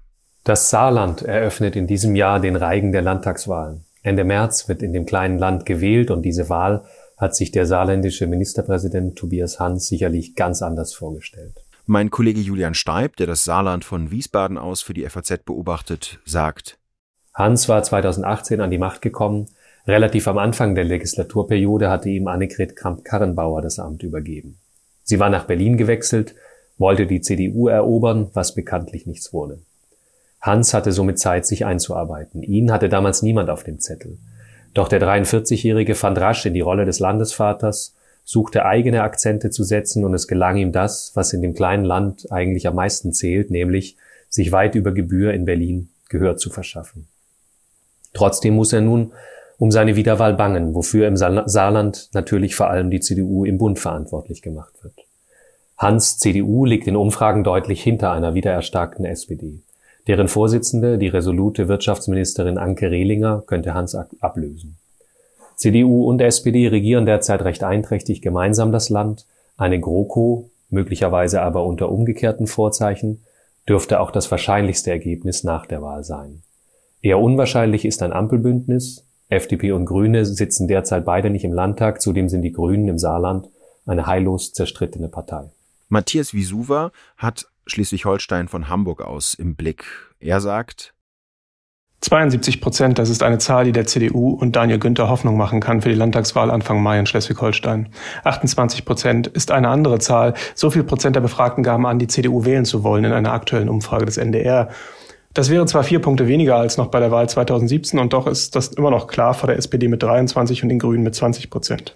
Das 0.44 0.68
Saarland 0.68 1.22
eröffnet 1.22 1.76
in 1.76 1.86
diesem 1.86 2.14
Jahr 2.14 2.40
den 2.40 2.56
Reigen 2.56 2.92
der 2.92 3.00
Landtagswahlen. 3.00 3.86
Ende 4.02 4.24
März 4.24 4.68
wird 4.68 4.82
in 4.82 4.92
dem 4.92 5.06
kleinen 5.06 5.38
Land 5.38 5.64
gewählt 5.64 6.10
und 6.10 6.20
diese 6.20 6.50
Wahl 6.50 6.84
hat 7.16 7.34
sich 7.34 7.50
der 7.52 7.64
saarländische 7.64 8.26
Ministerpräsident 8.26 9.16
Tobias 9.16 9.58
Hans 9.58 9.88
sicherlich 9.88 10.34
ganz 10.34 10.60
anders 10.60 10.92
vorgestellt. 10.92 11.56
Mein 11.86 12.10
Kollege 12.10 12.40
Julian 12.40 12.74
Steib, 12.74 13.16
der 13.16 13.26
das 13.26 13.44
Saarland 13.44 13.82
von 13.86 14.10
Wiesbaden 14.10 14.58
aus 14.58 14.82
für 14.82 14.92
die 14.92 15.08
FAZ 15.08 15.38
beobachtet, 15.46 16.20
sagt, 16.26 16.78
Hans 17.32 17.66
war 17.68 17.82
2018 17.82 18.60
an 18.60 18.70
die 18.70 18.78
Macht 18.78 19.00
gekommen. 19.00 19.48
Relativ 19.86 20.26
am 20.26 20.38
Anfang 20.38 20.74
der 20.74 20.84
Legislaturperiode 20.84 21.88
hatte 21.88 22.08
ihm 22.08 22.26
Annegret 22.26 22.74
Kramp-Karrenbauer 22.74 23.62
das 23.62 23.78
Amt 23.78 24.02
übergeben. 24.02 24.58
Sie 25.04 25.20
war 25.20 25.30
nach 25.30 25.44
Berlin 25.44 25.76
gewechselt, 25.76 26.34
wollte 26.76 27.06
die 27.06 27.20
CDU 27.20 27.68
erobern, 27.68 28.28
was 28.34 28.54
bekanntlich 28.54 29.06
nichts 29.06 29.32
wurde. 29.32 29.58
Hans 30.40 30.74
hatte 30.74 30.92
somit 30.92 31.18
Zeit, 31.18 31.46
sich 31.46 31.64
einzuarbeiten. 31.64 32.42
Ihn 32.42 32.72
hatte 32.72 32.88
damals 32.88 33.22
niemand 33.22 33.48
auf 33.48 33.62
dem 33.62 33.78
Zettel. 33.78 34.18
Doch 34.74 34.88
der 34.88 35.00
43-Jährige 35.00 35.94
fand 35.94 36.18
rasch 36.18 36.44
in 36.46 36.54
die 36.54 36.60
Rolle 36.60 36.84
des 36.84 36.98
Landesvaters, 36.98 37.94
suchte 38.24 38.66
eigene 38.66 39.02
Akzente 39.02 39.50
zu 39.50 39.62
setzen 39.62 40.04
und 40.04 40.12
es 40.12 40.26
gelang 40.26 40.56
ihm 40.56 40.72
das, 40.72 41.12
was 41.14 41.32
in 41.32 41.42
dem 41.42 41.54
kleinen 41.54 41.84
Land 41.84 42.30
eigentlich 42.32 42.66
am 42.66 42.74
meisten 42.74 43.12
zählt, 43.12 43.50
nämlich 43.50 43.96
sich 44.28 44.50
weit 44.50 44.74
über 44.74 44.92
Gebühr 44.92 45.32
in 45.32 45.44
Berlin 45.44 45.88
Gehör 46.08 46.36
zu 46.36 46.50
verschaffen. 46.50 47.06
Trotzdem 48.12 48.54
muss 48.54 48.72
er 48.72 48.80
nun 48.80 49.12
um 49.58 49.70
seine 49.70 49.96
Wiederwahl 49.96 50.34
bangen, 50.34 50.74
wofür 50.74 51.08
im 51.08 51.16
Saarland 51.16 52.10
natürlich 52.12 52.54
vor 52.54 52.68
allem 52.68 52.90
die 52.90 53.00
CDU 53.00 53.44
im 53.44 53.58
Bund 53.58 53.78
verantwortlich 53.78 54.42
gemacht 54.42 54.74
wird. 54.82 54.94
Hans 55.78 56.18
CDU 56.18 56.64
liegt 56.64 56.86
in 56.86 56.96
Umfragen 56.96 57.44
deutlich 57.44 57.82
hinter 57.82 58.12
einer 58.12 58.34
wiedererstarkten 58.34 59.04
SPD. 59.04 59.60
Deren 60.06 60.28
Vorsitzende, 60.28 60.98
die 60.98 61.08
resolute 61.08 61.68
Wirtschaftsministerin 61.68 62.58
Anke 62.58 62.90
Rehlinger, 62.90 63.42
könnte 63.46 63.74
Hans 63.74 63.94
ablösen. 64.20 64.76
CDU 65.56 66.04
und 66.04 66.20
SPD 66.20 66.68
regieren 66.68 67.06
derzeit 67.06 67.42
recht 67.42 67.64
einträchtig 67.64 68.22
gemeinsam 68.22 68.72
das 68.72 68.88
Land. 68.90 69.26
Eine 69.56 69.80
GroKo, 69.80 70.50
möglicherweise 70.68 71.42
aber 71.42 71.64
unter 71.64 71.90
umgekehrten 71.90 72.46
Vorzeichen, 72.46 73.24
dürfte 73.68 74.00
auch 74.00 74.10
das 74.10 74.30
wahrscheinlichste 74.30 74.90
Ergebnis 74.90 75.44
nach 75.44 75.66
der 75.66 75.82
Wahl 75.82 76.04
sein. 76.04 76.42
Eher 77.02 77.18
unwahrscheinlich 77.18 77.84
ist 77.84 78.02
ein 78.02 78.12
Ampelbündnis. 78.12 79.05
FDP 79.28 79.72
und 79.72 79.86
Grüne 79.86 80.24
sitzen 80.24 80.68
derzeit 80.68 81.04
beide 81.04 81.30
nicht 81.30 81.44
im 81.44 81.52
Landtag, 81.52 82.00
zudem 82.00 82.28
sind 82.28 82.42
die 82.42 82.52
Grünen 82.52 82.88
im 82.88 82.98
Saarland 82.98 83.48
eine 83.86 84.06
heillos 84.06 84.52
zerstrittene 84.52 85.08
Partei. 85.08 85.50
Matthias 85.88 86.34
Wisuwa 86.34 86.90
hat 87.16 87.46
Schleswig-Holstein 87.66 88.48
von 88.48 88.68
Hamburg 88.68 89.00
aus 89.00 89.34
im 89.34 89.54
Blick. 89.54 89.84
Er 90.20 90.40
sagt, 90.40 90.94
72 92.00 92.60
Prozent, 92.60 92.98
das 92.98 93.08
ist 93.08 93.22
eine 93.22 93.38
Zahl, 93.38 93.64
die 93.64 93.72
der 93.72 93.86
CDU 93.86 94.30
und 94.30 94.54
Daniel 94.54 94.78
Günther 94.78 95.08
Hoffnung 95.08 95.36
machen 95.36 95.60
kann 95.60 95.80
für 95.80 95.88
die 95.88 95.94
Landtagswahl 95.94 96.50
Anfang 96.50 96.82
Mai 96.82 96.98
in 96.98 97.06
Schleswig-Holstein. 97.06 97.88
28 98.22 98.84
Prozent 98.84 99.26
ist 99.26 99.50
eine 99.50 99.68
andere 99.68 99.98
Zahl. 99.98 100.34
So 100.54 100.70
viel 100.70 100.84
Prozent 100.84 101.16
der 101.16 101.20
Befragten 101.20 101.64
gaben 101.64 101.86
an, 101.86 101.98
die 101.98 102.06
CDU 102.06 102.44
wählen 102.44 102.64
zu 102.64 102.84
wollen 102.84 103.04
in 103.04 103.12
einer 103.12 103.32
aktuellen 103.32 103.68
Umfrage 103.68 104.04
des 104.04 104.18
NDR. 104.18 104.68
Das 105.36 105.50
wäre 105.50 105.66
zwar 105.66 105.84
vier 105.84 105.98
Punkte 105.98 106.28
weniger 106.28 106.56
als 106.56 106.78
noch 106.78 106.86
bei 106.86 106.98
der 106.98 107.10
Wahl 107.10 107.28
2017 107.28 108.00
und 108.00 108.14
doch 108.14 108.26
ist 108.26 108.56
das 108.56 108.68
immer 108.68 108.90
noch 108.90 109.06
klar 109.06 109.34
vor 109.34 109.48
der 109.48 109.58
SPD 109.58 109.86
mit 109.86 110.02
23 110.02 110.62
und 110.62 110.70
den 110.70 110.78
Grünen 110.78 111.02
mit 111.02 111.14
20 111.14 111.50
Prozent. 111.50 111.94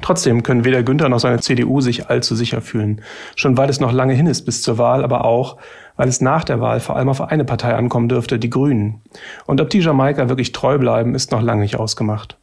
Trotzdem 0.00 0.44
können 0.44 0.64
weder 0.64 0.84
Günther 0.84 1.08
noch 1.08 1.18
seine 1.18 1.40
CDU 1.40 1.80
sich 1.80 2.08
allzu 2.08 2.36
sicher 2.36 2.60
fühlen. 2.60 3.00
Schon 3.34 3.56
weil 3.56 3.68
es 3.68 3.80
noch 3.80 3.90
lange 3.90 4.14
hin 4.14 4.28
ist 4.28 4.42
bis 4.42 4.62
zur 4.62 4.78
Wahl, 4.78 5.02
aber 5.02 5.24
auch, 5.24 5.56
weil 5.96 6.06
es 6.06 6.20
nach 6.20 6.44
der 6.44 6.60
Wahl 6.60 6.78
vor 6.78 6.94
allem 6.94 7.08
auf 7.08 7.20
eine 7.20 7.44
Partei 7.44 7.74
ankommen 7.74 8.08
dürfte, 8.08 8.38
die 8.38 8.48
Grünen. 8.48 9.00
Und 9.44 9.60
ob 9.60 9.70
die 9.70 9.80
Jamaika 9.80 10.28
wirklich 10.28 10.52
treu 10.52 10.78
bleiben, 10.78 11.16
ist 11.16 11.32
noch 11.32 11.42
lange 11.42 11.62
nicht 11.62 11.74
ausgemacht. 11.74 12.38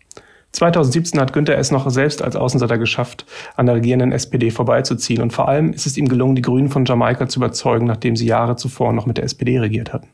2017 0.52 1.18
hat 1.18 1.32
Günther 1.32 1.58
es 1.58 1.72
noch 1.72 1.90
selbst 1.90 2.22
als 2.22 2.36
Außenseiter 2.36 2.78
geschafft, 2.78 3.26
an 3.56 3.68
der 3.68 3.76
regierenden 3.76 4.12
SPD 4.12 4.52
vorbeizuziehen. 4.52 5.22
Und 5.22 5.32
vor 5.32 5.48
allem 5.48 5.72
ist 5.72 5.88
es 5.88 5.96
ihm 5.96 6.10
gelungen, 6.10 6.36
die 6.36 6.42
Grünen 6.42 6.68
von 6.68 6.84
Jamaika 6.84 7.30
zu 7.30 7.40
überzeugen, 7.40 7.86
nachdem 7.86 8.18
sie 8.18 8.26
Jahre 8.26 8.58
zuvor 8.58 8.92
noch 8.92 9.06
mit 9.06 9.16
der 9.16 9.24
SPD 9.24 9.58
regiert 9.60 9.94
hatten. 9.94 10.10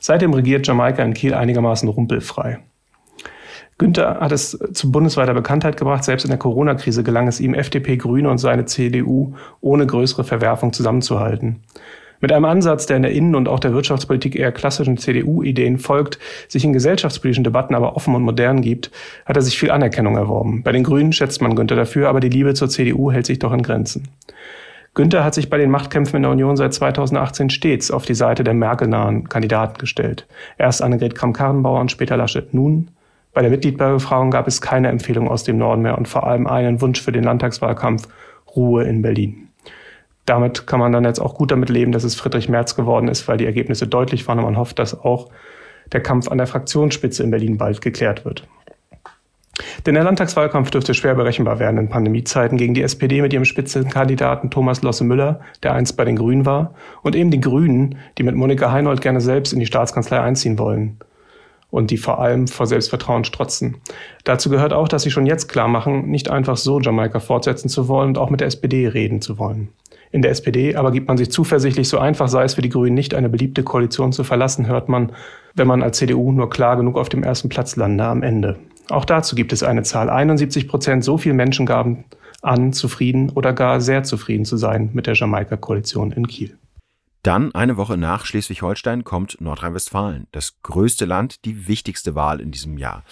Seitdem 0.00 0.34
regiert 0.34 0.66
Jamaika 0.66 1.02
in 1.02 1.14
Kiel 1.14 1.34
einigermaßen 1.34 1.88
rumpelfrei. 1.88 2.58
Günther 3.78 4.20
hat 4.20 4.32
es 4.32 4.58
zu 4.72 4.90
bundesweiter 4.90 5.34
Bekanntheit 5.34 5.76
gebracht. 5.76 6.04
Selbst 6.04 6.24
in 6.24 6.30
der 6.30 6.38
Corona-Krise 6.38 7.02
gelang 7.02 7.28
es 7.28 7.40
ihm, 7.40 7.52
FDP, 7.52 7.98
Grüne 7.98 8.30
und 8.30 8.38
seine 8.38 8.64
CDU 8.64 9.34
ohne 9.60 9.86
größere 9.86 10.24
Verwerfung 10.24 10.72
zusammenzuhalten. 10.72 11.60
Mit 12.20 12.32
einem 12.32 12.46
Ansatz, 12.46 12.86
der 12.86 12.96
in 12.96 13.02
der 13.02 13.12
Innen- 13.12 13.34
und 13.34 13.46
auch 13.46 13.60
der 13.60 13.74
Wirtschaftspolitik 13.74 14.34
eher 14.36 14.52
klassischen 14.52 14.96
CDU-Ideen 14.96 15.78
folgt, 15.78 16.18
sich 16.48 16.64
in 16.64 16.72
gesellschaftspolitischen 16.72 17.44
Debatten 17.44 17.74
aber 17.74 17.94
offen 17.94 18.14
und 18.14 18.22
modern 18.22 18.62
gibt, 18.62 18.90
hat 19.26 19.36
er 19.36 19.42
sich 19.42 19.58
viel 19.58 19.70
Anerkennung 19.70 20.16
erworben. 20.16 20.62
Bei 20.62 20.72
den 20.72 20.82
Grünen 20.82 21.12
schätzt 21.12 21.42
man 21.42 21.54
Günther 21.54 21.76
dafür, 21.76 22.08
aber 22.08 22.20
die 22.20 22.30
Liebe 22.30 22.54
zur 22.54 22.70
CDU 22.70 23.12
hält 23.12 23.26
sich 23.26 23.38
doch 23.38 23.52
in 23.52 23.62
Grenzen. 23.62 24.08
Günther 24.96 25.24
hat 25.24 25.34
sich 25.34 25.50
bei 25.50 25.58
den 25.58 25.70
Machtkämpfen 25.70 26.16
in 26.16 26.22
der 26.22 26.32
Union 26.32 26.56
seit 26.56 26.72
2018 26.72 27.50
stets 27.50 27.90
auf 27.90 28.06
die 28.06 28.14
Seite 28.14 28.44
der 28.44 28.54
merkelnahen 28.54 29.28
Kandidaten 29.28 29.76
gestellt. 29.76 30.26
Erst 30.56 30.80
Annegret 30.80 31.14
Kramp-Karrenbauer 31.14 31.80
und 31.80 31.92
später 31.92 32.16
Laschet. 32.16 32.54
Nun, 32.54 32.90
bei 33.34 33.42
der 33.42 33.50
Mitgliedbefragung 33.50 34.30
gab 34.30 34.48
es 34.48 34.62
keine 34.62 34.88
Empfehlung 34.88 35.28
aus 35.28 35.44
dem 35.44 35.58
Norden 35.58 35.82
mehr 35.82 35.98
und 35.98 36.08
vor 36.08 36.26
allem 36.26 36.46
einen 36.46 36.80
Wunsch 36.80 37.02
für 37.02 37.12
den 37.12 37.24
Landtagswahlkampf 37.24 38.08
Ruhe 38.56 38.84
in 38.84 39.02
Berlin. 39.02 39.48
Damit 40.24 40.66
kann 40.66 40.80
man 40.80 40.92
dann 40.92 41.04
jetzt 41.04 41.20
auch 41.20 41.34
gut 41.34 41.50
damit 41.50 41.68
leben, 41.68 41.92
dass 41.92 42.02
es 42.02 42.14
Friedrich 42.14 42.48
Merz 42.48 42.74
geworden 42.74 43.08
ist, 43.08 43.28
weil 43.28 43.36
die 43.36 43.44
Ergebnisse 43.44 43.86
deutlich 43.86 44.26
waren 44.26 44.38
und 44.38 44.46
man 44.46 44.56
hofft, 44.56 44.78
dass 44.78 44.98
auch 44.98 45.28
der 45.92 46.00
Kampf 46.00 46.28
an 46.28 46.38
der 46.38 46.46
Fraktionsspitze 46.46 47.22
in 47.22 47.30
Berlin 47.30 47.58
bald 47.58 47.82
geklärt 47.82 48.24
wird. 48.24 48.48
Denn 49.84 49.94
der 49.94 50.04
Landtagswahlkampf 50.04 50.70
dürfte 50.70 50.94
schwer 50.94 51.14
berechenbar 51.14 51.58
werden 51.58 51.78
in 51.78 51.88
Pandemiezeiten 51.88 52.58
gegen 52.58 52.74
die 52.74 52.82
SPD 52.82 53.22
mit 53.22 53.32
ihrem 53.32 53.44
Spitzenkandidaten 53.44 54.50
Thomas 54.50 54.82
Losse 54.82 55.04
Müller, 55.04 55.40
der 55.62 55.72
einst 55.72 55.96
bei 55.96 56.04
den 56.04 56.16
Grünen 56.16 56.44
war, 56.44 56.74
und 57.02 57.14
eben 57.14 57.30
die 57.30 57.40
Grünen, 57.40 57.96
die 58.18 58.22
mit 58.22 58.34
Monika 58.34 58.70
Heinold 58.72 59.00
gerne 59.00 59.20
selbst 59.20 59.52
in 59.52 59.60
die 59.60 59.66
Staatskanzlei 59.66 60.20
einziehen 60.20 60.58
wollen 60.58 60.98
und 61.70 61.90
die 61.90 61.96
vor 61.96 62.20
allem 62.20 62.48
vor 62.48 62.66
Selbstvertrauen 62.66 63.24
strotzen. 63.24 63.76
Dazu 64.24 64.50
gehört 64.50 64.72
auch, 64.72 64.88
dass 64.88 65.02
sie 65.02 65.10
schon 65.10 65.26
jetzt 65.26 65.48
klar 65.48 65.68
machen, 65.68 66.08
nicht 66.08 66.30
einfach 66.30 66.56
so 66.56 66.80
Jamaika 66.80 67.20
fortsetzen 67.20 67.68
zu 67.68 67.88
wollen 67.88 68.08
und 68.08 68.18
auch 68.18 68.30
mit 68.30 68.40
der 68.40 68.48
SPD 68.48 68.88
reden 68.88 69.20
zu 69.20 69.38
wollen. 69.38 69.68
In 70.12 70.22
der 70.22 70.30
SPD 70.30 70.76
aber 70.76 70.92
gibt 70.92 71.08
man 71.08 71.18
sich 71.18 71.30
zuversichtlich, 71.30 71.88
so 71.88 71.98
einfach 71.98 72.28
sei 72.28 72.44
es 72.44 72.54
für 72.54 72.62
die 72.62 72.68
Grünen 72.68 72.94
nicht, 72.94 73.14
eine 73.14 73.28
beliebte 73.28 73.62
Koalition 73.62 74.12
zu 74.12 74.24
verlassen, 74.24 74.66
hört 74.66 74.88
man, 74.88 75.12
wenn 75.54 75.66
man 75.66 75.82
als 75.82 75.98
CDU 75.98 76.32
nur 76.32 76.48
klar 76.48 76.76
genug 76.76 76.96
auf 76.96 77.08
dem 77.08 77.22
ersten 77.22 77.48
Platz 77.48 77.76
lande 77.76 78.04
am 78.04 78.22
Ende. 78.22 78.56
Auch 78.88 79.04
dazu 79.04 79.34
gibt 79.34 79.52
es 79.52 79.62
eine 79.62 79.82
Zahl. 79.82 80.10
71 80.10 80.68
Prozent, 80.68 81.04
so 81.04 81.18
viele 81.18 81.34
Menschen 81.34 81.66
gaben 81.66 82.04
an, 82.42 82.72
zufrieden 82.72 83.30
oder 83.30 83.52
gar 83.52 83.80
sehr 83.80 84.04
zufrieden 84.04 84.44
zu 84.44 84.56
sein 84.56 84.90
mit 84.92 85.06
der 85.06 85.14
Jamaika-Koalition 85.14 86.12
in 86.12 86.26
Kiel. 86.26 86.56
Dann, 87.22 87.52
eine 87.56 87.76
Woche 87.76 87.96
nach 87.96 88.24
Schleswig-Holstein, 88.24 89.02
kommt 89.02 89.40
Nordrhein-Westfalen, 89.40 90.28
das 90.30 90.62
größte 90.62 91.06
Land, 91.06 91.44
die 91.44 91.66
wichtigste 91.66 92.14
Wahl 92.14 92.40
in 92.40 92.52
diesem 92.52 92.78
Jahr. 92.78 93.02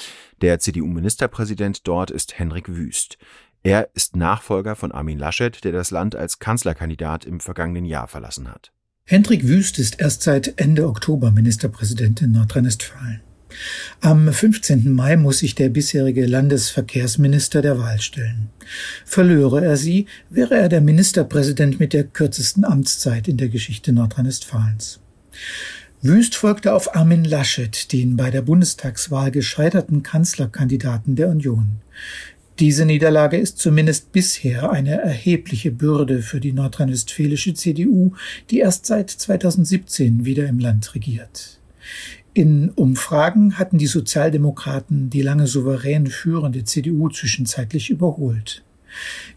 Der 0.40 0.60
CDU-Ministerpräsident 0.60 1.88
dort 1.88 2.12
ist 2.12 2.38
Henrik 2.38 2.68
Wüst. 2.68 3.18
Er 3.64 3.88
ist 3.94 4.14
Nachfolger 4.14 4.76
von 4.76 4.92
Armin 4.92 5.18
Laschet, 5.18 5.64
der 5.64 5.72
das 5.72 5.90
Land 5.90 6.14
als 6.14 6.38
Kanzlerkandidat 6.38 7.24
im 7.24 7.40
vergangenen 7.40 7.86
Jahr 7.86 8.06
verlassen 8.06 8.48
hat. 8.48 8.70
Hendrik 9.04 9.48
Wüst 9.48 9.80
ist 9.80 10.00
erst 10.00 10.22
seit 10.22 10.60
Ende 10.60 10.86
Oktober 10.86 11.32
Ministerpräsident 11.32 12.22
in 12.22 12.32
Nordrhein-Westfalen. 12.32 13.20
Am 14.00 14.32
15. 14.32 14.92
Mai 14.92 15.16
muss 15.16 15.38
sich 15.38 15.54
der 15.54 15.68
bisherige 15.68 16.26
Landesverkehrsminister 16.26 17.62
der 17.62 17.78
Wahl 17.78 18.00
stellen. 18.00 18.50
Verlöre 19.04 19.64
er 19.64 19.76
sie, 19.76 20.06
wäre 20.30 20.56
er 20.56 20.68
der 20.68 20.80
Ministerpräsident 20.80 21.80
mit 21.80 21.92
der 21.92 22.04
kürzesten 22.04 22.64
Amtszeit 22.64 23.28
in 23.28 23.36
der 23.36 23.48
Geschichte 23.48 23.92
Nordrhein-Westfalens. 23.92 25.00
Wüst 26.02 26.34
folgte 26.34 26.74
auf 26.74 26.94
Armin 26.94 27.24
Laschet, 27.24 27.90
den 27.92 28.16
bei 28.16 28.30
der 28.30 28.42
Bundestagswahl 28.42 29.30
gescheiterten 29.30 30.02
Kanzlerkandidaten 30.02 31.16
der 31.16 31.28
Union. 31.28 31.80
Diese 32.60 32.84
Niederlage 32.84 33.36
ist 33.36 33.58
zumindest 33.58 34.12
bisher 34.12 34.70
eine 34.70 35.00
erhebliche 35.00 35.72
Bürde 35.72 36.22
für 36.22 36.40
die 36.40 36.52
nordrhein-westfälische 36.52 37.54
CDU, 37.54 38.12
die 38.50 38.58
erst 38.58 38.86
seit 38.86 39.10
2017 39.10 40.24
wieder 40.24 40.46
im 40.46 40.60
Land 40.60 40.94
regiert. 40.94 41.58
In 42.36 42.70
Umfragen 42.70 43.58
hatten 43.58 43.78
die 43.78 43.86
Sozialdemokraten 43.86 45.08
die 45.08 45.22
lange 45.22 45.46
souverän 45.46 46.08
führende 46.08 46.64
CDU 46.64 47.08
zwischenzeitlich 47.08 47.90
überholt. 47.90 48.64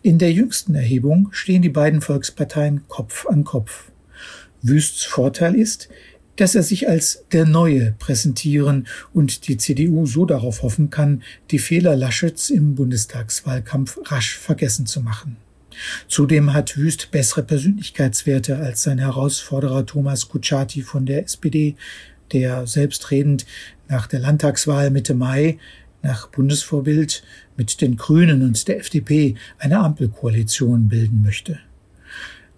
In 0.01 0.17
der 0.17 0.31
jüngsten 0.31 0.73
Erhebung 0.73 1.29
stehen 1.31 1.61
die 1.61 1.69
beiden 1.69 2.01
Volksparteien 2.01 2.87
Kopf 2.87 3.27
an 3.27 3.43
Kopf. 3.43 3.91
Wüsts 4.63 5.03
Vorteil 5.03 5.53
ist, 5.53 5.89
dass 6.37 6.55
er 6.55 6.63
sich 6.63 6.89
als 6.89 7.23
der 7.31 7.45
Neue 7.45 7.93
präsentieren 7.99 8.87
und 9.13 9.47
die 9.47 9.57
CDU 9.57 10.07
so 10.07 10.25
darauf 10.25 10.63
hoffen 10.63 10.89
kann, 10.89 11.21
die 11.51 11.59
Fehler 11.59 11.95
Laschets 11.95 12.49
im 12.49 12.73
Bundestagswahlkampf 12.73 13.99
rasch 14.05 14.39
vergessen 14.39 14.87
zu 14.87 15.01
machen. 15.01 15.37
Zudem 16.07 16.53
hat 16.53 16.77
Wüst 16.77 17.11
bessere 17.11 17.43
Persönlichkeitswerte 17.43 18.57
als 18.57 18.81
sein 18.81 18.97
Herausforderer 18.97 19.85
Thomas 19.85 20.29
Kutschaty 20.29 20.81
von 20.81 21.05
der 21.05 21.23
SPD, 21.23 21.75
der 22.33 22.67
selbstredend 22.67 23.45
nach 23.87 24.07
der 24.07 24.19
Landtagswahl 24.19 24.89
Mitte 24.89 25.13
Mai 25.13 25.57
nach 26.01 26.27
Bundesvorbild 26.27 27.23
mit 27.57 27.81
den 27.81 27.97
Grünen 27.97 28.43
und 28.43 28.67
der 28.67 28.79
FDP 28.79 29.35
eine 29.59 29.79
Ampelkoalition 29.79 30.87
bilden 30.87 31.21
möchte. 31.23 31.59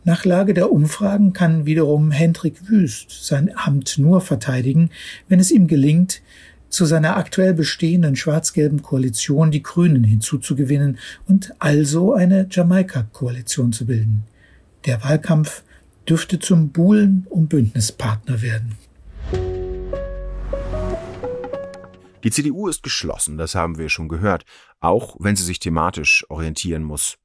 Nach 0.03 0.25
Lage 0.25 0.53
der 0.53 0.71
Umfragen 0.71 1.33
kann 1.33 1.65
wiederum 1.65 2.11
Hendrik 2.11 2.69
Wüst 2.69 3.25
sein 3.25 3.51
Amt 3.55 3.97
nur 3.97 4.21
verteidigen, 4.21 4.91
wenn 5.27 5.39
es 5.39 5.51
ihm 5.51 5.67
gelingt, 5.67 6.21
zu 6.69 6.85
seiner 6.85 7.17
aktuell 7.17 7.53
bestehenden 7.53 8.15
schwarz-gelben 8.15 8.81
Koalition 8.81 9.51
die 9.51 9.63
Grünen 9.63 10.03
hinzuzugewinnen 10.03 10.99
und 11.27 11.53
also 11.59 12.13
eine 12.13 12.47
Jamaika-Koalition 12.49 13.73
zu 13.73 13.85
bilden. 13.85 14.23
Der 14.85 15.03
Wahlkampf 15.03 15.63
dürfte 16.07 16.39
zum 16.39 16.69
Buhlen 16.69 17.25
um 17.29 17.47
Bündnispartner 17.47 18.41
werden. 18.41 18.73
Die 22.23 22.31
CDU 22.31 22.67
ist 22.67 22.83
geschlossen, 22.83 23.37
das 23.37 23.55
haben 23.55 23.77
wir 23.77 23.87
schon 23.87 24.09
gehört, 24.09 24.43
auch 24.81 25.15
wenn 25.19 25.37
sie 25.37 25.45
sich 25.45 25.59
thematisch 25.59 26.25
orientieren 26.29 26.83
muss. 26.83 27.17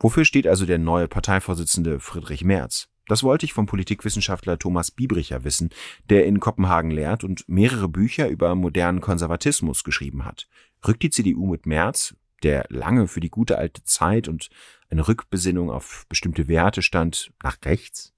Wofür 0.00 0.24
steht 0.24 0.48
also 0.48 0.66
der 0.66 0.78
neue 0.78 1.06
Parteivorsitzende 1.06 2.00
Friedrich 2.00 2.42
Merz? 2.42 2.88
Das 3.06 3.22
wollte 3.22 3.46
ich 3.46 3.52
vom 3.52 3.66
Politikwissenschaftler 3.66 4.58
Thomas 4.58 4.90
Biebricher 4.90 5.44
wissen, 5.44 5.70
der 6.10 6.26
in 6.26 6.40
Kopenhagen 6.40 6.90
lehrt 6.90 7.22
und 7.22 7.48
mehrere 7.48 7.88
Bücher 7.88 8.28
über 8.28 8.54
modernen 8.56 9.00
Konservatismus 9.00 9.84
geschrieben 9.84 10.24
hat. 10.24 10.48
Rückt 10.86 11.02
die 11.02 11.10
CDU 11.10 11.46
mit 11.46 11.66
Merz, 11.66 12.16
der 12.42 12.66
lange 12.70 13.06
für 13.06 13.20
die 13.20 13.30
gute 13.30 13.58
alte 13.58 13.84
Zeit 13.84 14.26
und 14.26 14.50
eine 14.90 15.06
Rückbesinnung 15.06 15.70
auf 15.70 16.06
bestimmte 16.08 16.48
Werte 16.48 16.82
stand, 16.82 17.32
nach 17.42 17.58
rechts? 17.64 18.11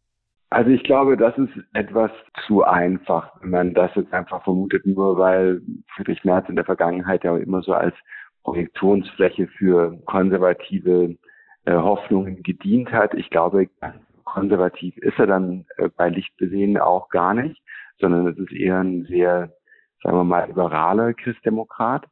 Also 0.50 0.70
ich 0.70 0.84
glaube, 0.84 1.16
das 1.16 1.36
ist 1.36 1.52
etwas 1.72 2.10
zu 2.46 2.62
einfach, 2.62 3.32
wenn 3.40 3.50
man 3.50 3.74
das 3.74 3.90
jetzt 3.96 4.12
einfach 4.12 4.44
vermutet, 4.44 4.86
nur 4.86 5.18
weil 5.18 5.60
Friedrich 5.94 6.24
Merz 6.24 6.48
in 6.48 6.56
der 6.56 6.64
Vergangenheit 6.64 7.24
ja 7.24 7.36
immer 7.36 7.62
so 7.62 7.72
als 7.72 7.94
Projektionsfläche 8.44 9.48
für 9.48 9.98
konservative 10.04 11.16
äh, 11.64 11.74
Hoffnungen 11.74 12.42
gedient 12.42 12.92
hat. 12.92 13.14
Ich 13.14 13.30
glaube, 13.30 13.68
konservativ 14.24 14.96
ist 14.98 15.18
er 15.18 15.26
dann 15.26 15.64
äh, 15.76 15.88
bei 15.88 16.10
Lichtbesehen 16.10 16.78
auch 16.78 17.08
gar 17.08 17.34
nicht, 17.34 17.60
sondern 17.98 18.28
es 18.28 18.38
ist 18.38 18.52
eher 18.52 18.80
ein 18.80 19.04
sehr, 19.06 19.52
sagen 20.02 20.18
wir 20.18 20.24
mal, 20.24 20.46
liberaler 20.46 21.14
Christdemokrat. 21.14 22.06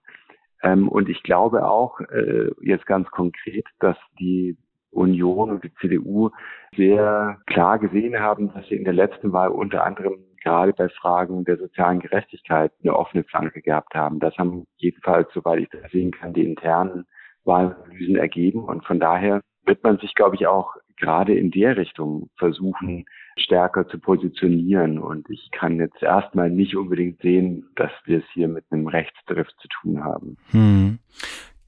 Ähm, 0.62 0.88
und 0.88 1.08
ich 1.08 1.22
glaube 1.22 1.66
auch 1.66 2.00
äh, 2.00 2.50
jetzt 2.62 2.86
ganz 2.86 3.10
konkret, 3.10 3.66
dass 3.80 3.96
die 4.18 4.56
Union 4.92 5.50
und 5.50 5.64
die 5.64 5.74
CDU 5.80 6.30
sehr 6.76 7.38
klar 7.46 7.78
gesehen 7.78 8.18
haben, 8.20 8.52
dass 8.52 8.66
sie 8.68 8.76
in 8.76 8.84
der 8.84 8.92
letzten 8.92 9.32
Wahl 9.32 9.48
unter 9.48 9.84
anderem 9.84 10.18
gerade 10.42 10.72
bei 10.72 10.88
Fragen 10.88 11.44
der 11.44 11.56
sozialen 11.56 12.00
Gerechtigkeit 12.00 12.72
eine 12.82 12.96
offene 12.96 13.24
Flanke 13.24 13.62
gehabt 13.62 13.94
haben. 13.94 14.20
Das 14.20 14.36
haben 14.38 14.66
jedenfalls, 14.76 15.28
soweit 15.32 15.60
ich 15.60 15.68
das 15.70 15.90
sehen 15.90 16.10
kann, 16.10 16.32
die 16.32 16.44
internen 16.44 17.06
Wahlanalysen 17.44 18.16
ergeben. 18.16 18.64
Und 18.64 18.84
von 18.84 19.00
daher 19.00 19.40
wird 19.64 19.82
man 19.84 19.98
sich, 19.98 20.14
glaube 20.14 20.36
ich, 20.36 20.46
auch 20.46 20.74
gerade 20.96 21.34
in 21.34 21.50
der 21.50 21.76
Richtung 21.76 22.30
versuchen, 22.36 23.04
stärker 23.36 23.88
zu 23.88 23.98
positionieren. 23.98 24.98
Und 24.98 25.28
ich 25.30 25.50
kann 25.52 25.78
jetzt 25.78 26.02
erstmal 26.02 26.50
nicht 26.50 26.76
unbedingt 26.76 27.20
sehen, 27.20 27.68
dass 27.76 27.92
wir 28.04 28.18
es 28.18 28.24
hier 28.32 28.48
mit 28.48 28.64
einem 28.70 28.86
Rechtsdrift 28.86 29.54
zu 29.60 29.68
tun 29.68 30.04
haben. 30.04 30.36
Hm. 30.50 30.98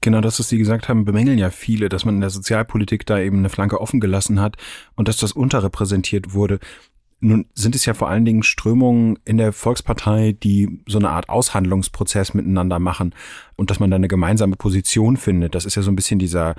Genau 0.05 0.21
das, 0.21 0.37
was 0.37 0.49
Sie 0.49 0.59
gesagt 0.59 0.87
haben, 0.87 1.03
bemängeln 1.03 1.39
ja 1.39 1.49
viele, 1.49 1.89
dass 1.89 2.05
man 2.05 2.13
in 2.13 2.21
der 2.21 2.29
Sozialpolitik 2.29 3.07
da 3.07 3.17
eben 3.17 3.39
eine 3.39 3.49
Flanke 3.49 3.81
offen 3.81 3.99
gelassen 3.99 4.39
hat 4.39 4.55
und 4.95 5.07
dass 5.07 5.17
das 5.17 5.31
unterrepräsentiert 5.31 6.35
wurde. 6.35 6.59
Nun 7.21 7.47
sind 7.55 7.73
es 7.73 7.87
ja 7.87 7.95
vor 7.95 8.07
allen 8.07 8.23
Dingen 8.23 8.43
Strömungen 8.43 9.17
in 9.25 9.37
der 9.37 9.51
Volkspartei, 9.51 10.33
die 10.33 10.83
so 10.85 10.99
eine 10.99 11.09
Art 11.09 11.27
Aushandlungsprozess 11.29 12.35
miteinander 12.35 12.77
machen 12.77 13.15
und 13.57 13.71
dass 13.71 13.79
man 13.79 13.89
da 13.89 13.95
eine 13.95 14.07
gemeinsame 14.07 14.57
Position 14.57 15.17
findet. 15.17 15.55
Das 15.55 15.65
ist 15.65 15.73
ja 15.73 15.81
so 15.81 15.89
ein 15.89 15.95
bisschen 15.95 16.19
dieser 16.19 16.53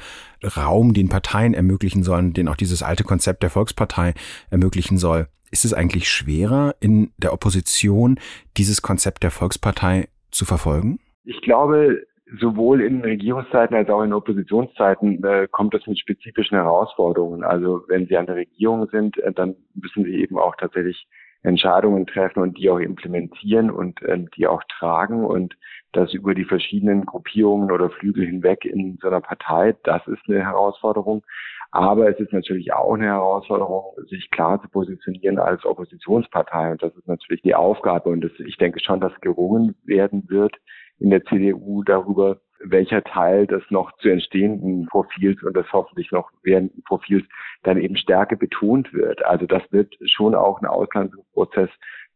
Raum, 0.56 0.92
den 0.92 1.08
Parteien 1.08 1.54
ermöglichen 1.54 2.02
sollen, 2.02 2.32
den 2.32 2.48
auch 2.48 2.56
dieses 2.56 2.82
alte 2.82 3.04
Konzept 3.04 3.44
der 3.44 3.50
Volkspartei 3.50 4.14
ermöglichen 4.50 4.98
soll. 4.98 5.28
Ist 5.52 5.64
es 5.64 5.72
eigentlich 5.72 6.10
schwerer, 6.10 6.74
in 6.80 7.12
der 7.16 7.32
Opposition 7.32 8.18
dieses 8.56 8.82
Konzept 8.82 9.22
der 9.22 9.30
Volkspartei 9.30 10.08
zu 10.32 10.44
verfolgen? 10.44 10.98
Ich 11.22 11.40
glaube, 11.42 12.00
sowohl 12.40 12.80
in 12.82 13.02
Regierungszeiten 13.02 13.76
als 13.76 13.88
auch 13.88 14.02
in 14.02 14.12
Oppositionszeiten 14.12 15.22
äh, 15.24 15.48
kommt 15.50 15.74
es 15.74 15.86
mit 15.86 15.98
spezifischen 15.98 16.56
Herausforderungen. 16.56 17.44
Also 17.44 17.82
wenn 17.88 18.06
Sie 18.06 18.16
an 18.16 18.26
der 18.26 18.36
Regierung 18.36 18.88
sind, 18.90 19.18
äh, 19.18 19.32
dann 19.32 19.56
müssen 19.74 20.04
Sie 20.04 20.16
eben 20.16 20.38
auch 20.38 20.56
tatsächlich 20.56 21.06
Entscheidungen 21.42 22.06
treffen 22.06 22.40
und 22.42 22.58
die 22.58 22.68
auch 22.70 22.80
implementieren 22.80 23.70
und 23.70 24.02
äh, 24.02 24.24
die 24.36 24.46
auch 24.46 24.62
tragen 24.78 25.24
und 25.24 25.56
das 25.92 26.12
über 26.12 26.34
die 26.34 26.44
verschiedenen 26.44 27.06
Gruppierungen 27.06 27.70
oder 27.70 27.90
Flügel 27.90 28.26
hinweg 28.26 28.64
in 28.64 28.98
so 29.00 29.08
einer 29.08 29.20
Partei, 29.20 29.74
das 29.84 30.06
ist 30.08 30.22
eine 30.28 30.42
Herausforderung. 30.44 31.24
Aber 31.70 32.08
es 32.08 32.18
ist 32.18 32.32
natürlich 32.32 32.72
auch 32.72 32.94
eine 32.94 33.06
Herausforderung, 33.06 33.84
sich 34.08 34.30
klar 34.30 34.60
zu 34.62 34.68
positionieren 34.68 35.38
als 35.38 35.64
Oppositionspartei. 35.64 36.72
Und 36.72 36.82
das 36.82 36.94
ist 36.96 37.06
natürlich 37.06 37.42
die 37.42 37.54
Aufgabe. 37.54 38.08
Und 38.08 38.22
das, 38.22 38.32
ich 38.38 38.56
denke 38.56 38.80
schon, 38.80 39.00
dass 39.00 39.12
gerungen 39.20 39.74
werden 39.84 40.24
wird, 40.28 40.56
in 40.98 41.10
der 41.10 41.24
CDU 41.24 41.82
darüber, 41.82 42.38
welcher 42.60 43.04
Teil 43.04 43.46
des 43.46 43.62
noch 43.70 43.92
zu 43.98 44.08
entstehenden 44.08 44.86
Profils 44.86 45.42
und 45.42 45.56
des 45.56 45.70
hoffentlich 45.72 46.10
noch 46.10 46.30
währenden 46.42 46.82
Profils 46.84 47.24
dann 47.62 47.78
eben 47.78 47.96
stärker 47.96 48.36
betont 48.36 48.92
wird. 48.92 49.24
Also 49.24 49.46
das 49.46 49.62
wird 49.70 49.94
schon 50.06 50.34
auch 50.34 50.60
ein 50.60 50.66
Auslandsprozess 50.66 51.70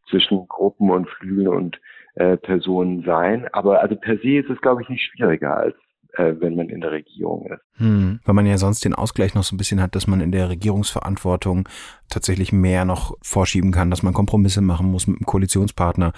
zwischen 0.08 0.48
Gruppen 0.48 0.90
und 0.90 1.08
Flügeln 1.08 1.48
und 1.48 1.80
äh, 2.14 2.36
Personen 2.36 3.02
sein. 3.02 3.48
Aber 3.52 3.80
also 3.80 3.96
per 3.96 4.16
se 4.18 4.38
ist 4.38 4.50
es, 4.50 4.60
glaube 4.60 4.82
ich, 4.82 4.88
nicht 4.88 5.04
schwieriger 5.04 5.56
als 5.56 5.76
äh, 6.14 6.34
wenn 6.38 6.54
man 6.56 6.68
in 6.68 6.80
der 6.80 6.92
Regierung 6.92 7.46
ist. 7.46 7.60
Hm, 7.74 8.20
weil 8.24 8.34
man 8.34 8.46
ja 8.46 8.58
sonst 8.58 8.84
den 8.84 8.94
Ausgleich 8.94 9.34
noch 9.34 9.42
so 9.42 9.54
ein 9.54 9.58
bisschen 9.58 9.80
hat, 9.80 9.94
dass 9.94 10.06
man 10.06 10.20
in 10.20 10.32
der 10.32 10.48
Regierungsverantwortung 10.48 11.68
tatsächlich 12.08 12.52
mehr 12.52 12.84
noch 12.84 13.16
vorschieben 13.22 13.72
kann, 13.72 13.90
dass 13.90 14.02
man 14.02 14.12
Kompromisse 14.14 14.60
machen 14.60 14.90
muss 14.90 15.06
mit 15.06 15.18
einem 15.18 15.26
Koalitionspartner. 15.26 16.12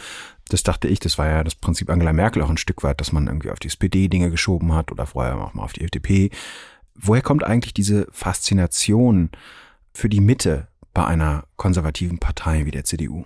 Das 0.49 0.63
dachte 0.63 0.89
ich, 0.89 1.01
das 1.01 1.19
war 1.19 1.29
ja 1.29 1.45
das 1.45 1.55
Prinzip 1.55 1.91
Angela 1.91 2.13
Merkel 2.13 2.43
auch 2.43 2.51
ein 2.51 2.57
Stück 2.57 2.83
weit, 2.83 3.01
dass 3.01 3.13
man 3.13 3.27
irgendwie 3.27 3.51
auf 3.51 3.59
die 3.59 3.69
SPD 3.69 4.09
Dinge 4.09 4.31
geschoben 4.31 4.75
hat 4.75 4.93
oder 4.93 5.07
vorher 5.07 5.37
auch 5.37 5.55
mal 5.55 5.65
auf 5.65 5.73
die 5.73 5.85
FDP. 5.85 6.31
Woher 6.95 7.23
kommt 7.23 7.45
eigentlich 7.45 7.75
diese 7.75 8.07
Faszination 8.11 9.31
für 9.93 10.09
die 10.09 10.21
Mitte 10.21 10.69
bei 10.95 11.05
einer 11.05 11.45
konservativen 11.57 12.19
Partei 12.19 12.67
wie 12.67 12.71
der 12.71 12.85
CDU? 12.85 13.25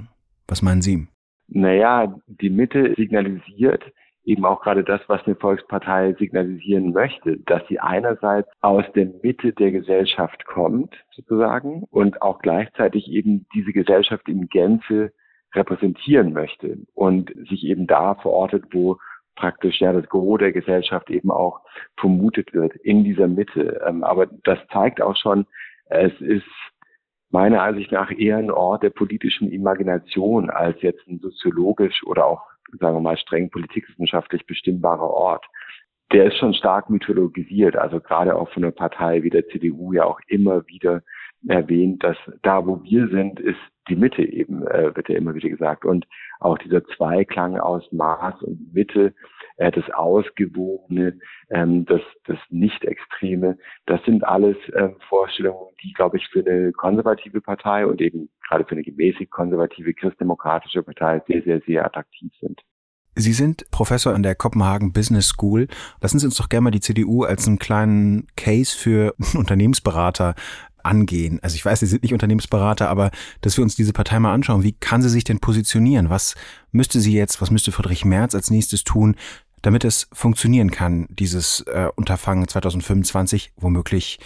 Was 0.48 0.62
meinen 0.62 0.83
Sie? 0.83 1.09
Naja, 1.48 2.14
die 2.26 2.50
Mitte 2.50 2.94
signalisiert, 2.96 3.83
eben 4.27 4.45
auch 4.45 4.61
gerade 4.61 4.85
das, 4.85 5.01
was 5.07 5.25
eine 5.25 5.37
Volkspartei 5.37 6.15
signalisieren 6.19 6.93
möchte, 6.93 7.39
dass 7.47 7.67
sie 7.69 7.79
einerseits 7.79 8.49
aus 8.61 8.85
der 8.95 9.07
Mitte 9.23 9.53
der 9.53 9.71
Gesellschaft 9.71 10.45
kommt, 10.45 10.95
sozusagen, 11.12 11.85
und 11.91 12.21
auch 12.23 12.41
gleichzeitig 12.41 13.09
eben 13.09 13.47
diese 13.55 13.73
Gesellschaft 13.73 14.29
in 14.29 14.49
Gänze 14.49 15.12
repräsentieren 15.55 16.33
möchte 16.33 16.79
und 16.95 17.33
sich 17.49 17.65
eben 17.65 17.87
da 17.87 18.17
verortet, 18.17 18.65
wo 18.73 18.99
praktisch 19.37 19.81
ja 19.81 19.93
das 19.93 20.09
Gros 20.09 20.39
der 20.39 20.53
Gesellschaft 20.53 21.09
eben 21.11 21.31
auch 21.31 21.61
vermutet 21.97 22.53
wird 22.53 22.75
in 22.77 23.05
dieser 23.05 23.29
Mitte. 23.29 23.81
Ähm, 23.87 24.03
aber 24.03 24.27
das 24.27 24.59
zeigt 24.73 25.01
auch 25.01 25.17
schon, 25.17 25.47
es 25.87 26.12
ist 26.21 26.45
meiner 27.31 27.62
Ansicht 27.62 27.93
nach 27.93 28.11
eher 28.11 28.39
ein 28.39 28.51
Ort 28.51 28.83
der 28.83 28.91
politischen 28.91 29.51
Imagination 29.51 30.51
als 30.51 30.81
jetzt 30.83 31.07
ein 31.07 31.19
soziologisch 31.21 32.03
oder 32.05 32.27
auch 32.27 32.43
sagen 32.72 32.96
wir 32.96 33.00
mal, 33.00 33.16
streng 33.16 33.50
politikwissenschaftlich 33.50 34.46
bestimmbarer 34.46 35.11
Ort, 35.11 35.46
der 36.12 36.26
ist 36.26 36.38
schon 36.38 36.55
stark 36.55 36.88
mythologisiert. 36.90 37.76
Also 37.76 38.00
gerade 38.00 38.37
auch 38.37 38.48
von 38.50 38.64
einer 38.64 38.72
Partei 38.72 39.22
wie 39.22 39.31
der 39.31 39.46
CDU 39.48 39.92
ja 39.92 40.05
auch 40.05 40.20
immer 40.29 40.66
wieder 40.66 41.02
erwähnt, 41.46 42.03
dass 42.03 42.16
da, 42.42 42.66
wo 42.66 42.83
wir 42.83 43.09
sind, 43.09 43.40
ist 43.40 43.59
die 43.88 43.96
Mitte 43.96 44.22
eben, 44.22 44.66
äh, 44.66 44.94
wird 44.96 45.09
ja 45.09 45.16
immer 45.16 45.35
wieder 45.35 45.49
gesagt. 45.49 45.85
Und 45.85 46.07
auch 46.40 46.59
dieser 46.59 46.85
Zweiklang 46.85 47.59
aus 47.59 47.90
Maß 47.92 48.42
und 48.42 48.75
Mitte, 48.75 49.14
äh, 49.57 49.70
das 49.70 49.88
Ausgewogene, 49.90 51.18
ähm, 51.51 51.85
das, 51.87 52.01
das 52.25 52.38
Nicht-Extreme, 52.51 53.59
das 53.87 54.03
sind 54.05 54.25
alles 54.25 54.57
äh, 54.70 54.90
Vorstellungen, 55.09 55.75
die, 55.83 55.92
glaube 55.92 56.16
ich, 56.16 56.27
für 56.29 56.40
eine 56.40 56.72
konservative 56.72 57.40
Partei 57.40 57.87
und 57.87 58.01
eben 58.01 58.29
gerade 58.49 58.64
für 58.64 58.72
eine 58.72 58.83
gemäßigt 58.83 59.31
konservative 59.31 59.94
christdemokratische 59.94 60.83
Partei 60.83 61.22
sehr, 61.27 61.42
sehr, 61.42 61.61
sehr 61.61 61.85
attraktiv 61.85 62.33
sind. 62.40 62.61
Sie 63.18 63.33
sind 63.33 63.64
Professor 63.70 64.14
an 64.14 64.22
der 64.22 64.35
Kopenhagen 64.35 64.92
Business 64.92 65.26
School. 65.26 65.68
Lassen 66.02 66.18
Sie 66.18 66.26
uns 66.26 66.37
doch 66.37 66.50
gerne 66.50 66.64
mal 66.64 66.70
die 66.70 66.81
CDU 66.81 67.24
als 67.24 67.48
einen 67.48 67.59
kleinen 67.59 68.26
Case 68.37 68.76
für 68.76 69.14
Unternehmensberater 69.35 70.35
angehen. 70.83 71.40
Also 71.42 71.57
ich 71.57 71.64
weiß, 71.64 71.81
Sie 71.81 71.87
sind 71.87 72.02
nicht 72.02 72.12
Unternehmensberater, 72.12 72.88
aber 72.90 73.11
dass 73.40 73.57
wir 73.57 73.64
uns 73.64 73.74
diese 73.74 73.94
Partei 73.94 74.20
mal 74.20 74.35
anschauen. 74.35 74.62
Wie 74.62 74.76
kann 74.79 75.02
sie 75.02 75.09
sich 75.09 75.24
denn 75.24 75.40
positionieren? 75.40 76.11
Was 76.11 76.37
müsste 76.72 77.00
sie 77.00 77.14
jetzt, 77.14 77.40
was 77.40 77.50
müsste 77.50 77.72
Friedrich 77.72 78.05
Merz 78.05 78.35
als 78.35 78.50
nächstes 78.50 78.85
tun, 78.85 79.16
damit 79.62 79.85
es 79.85 80.09
funktionieren 80.12 80.70
kann, 80.70 81.07
dieses 81.09 81.62
äh, 81.62 81.88
Unterfangen 81.96 82.46
2025 82.46 83.55
womöglich 83.57 84.18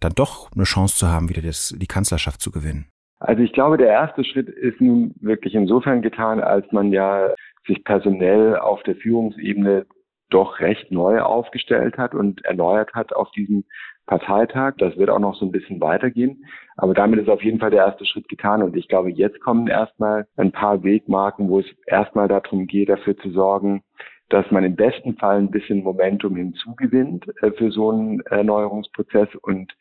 dann 0.00 0.12
doch 0.14 0.52
eine 0.52 0.64
Chance 0.64 0.96
zu 0.98 1.08
haben, 1.08 1.30
wieder 1.30 1.42
das, 1.42 1.74
die 1.76 1.86
Kanzlerschaft 1.86 2.42
zu 2.42 2.50
gewinnen? 2.50 2.86
Also 3.18 3.42
ich 3.42 3.52
glaube, 3.54 3.78
der 3.78 3.88
erste 3.88 4.22
Schritt 4.22 4.50
ist 4.50 4.80
nun 4.82 5.14
wirklich 5.20 5.54
insofern 5.54 6.02
getan, 6.02 6.40
als 6.40 6.70
man 6.72 6.92
ja 6.92 7.30
sich 7.66 7.84
personell 7.84 8.56
auf 8.56 8.82
der 8.82 8.96
Führungsebene 8.96 9.86
doch 10.30 10.60
recht 10.60 10.90
neu 10.90 11.20
aufgestellt 11.20 11.96
hat 11.98 12.14
und 12.14 12.44
erneuert 12.44 12.92
hat 12.94 13.14
auf 13.14 13.30
diesem 13.32 13.64
Parteitag. 14.06 14.74
Das 14.78 14.96
wird 14.96 15.10
auch 15.10 15.18
noch 15.18 15.36
so 15.36 15.46
ein 15.46 15.52
bisschen 15.52 15.80
weitergehen. 15.80 16.44
Aber 16.76 16.94
damit 16.94 17.20
ist 17.20 17.28
auf 17.28 17.42
jeden 17.42 17.60
Fall 17.60 17.70
der 17.70 17.86
erste 17.86 18.04
Schritt 18.04 18.28
getan. 18.28 18.62
Und 18.62 18.76
ich 18.76 18.88
glaube, 18.88 19.10
jetzt 19.10 19.40
kommen 19.40 19.68
erstmal 19.68 20.26
ein 20.36 20.52
paar 20.52 20.82
Wegmarken, 20.82 21.48
wo 21.48 21.60
es 21.60 21.66
erstmal 21.86 22.28
darum 22.28 22.66
geht, 22.66 22.88
dafür 22.88 23.16
zu 23.16 23.30
sorgen, 23.30 23.82
dass 24.28 24.50
man 24.50 24.64
im 24.64 24.74
besten 24.74 25.16
Fall 25.16 25.38
ein 25.38 25.50
bisschen 25.50 25.82
Momentum 25.84 26.36
hinzugewinnt 26.36 27.26
äh, 27.42 27.52
für 27.52 27.70
so 27.70 27.90
einen 27.90 28.20
Erneuerungsprozess 28.20 29.28
und 29.42 29.72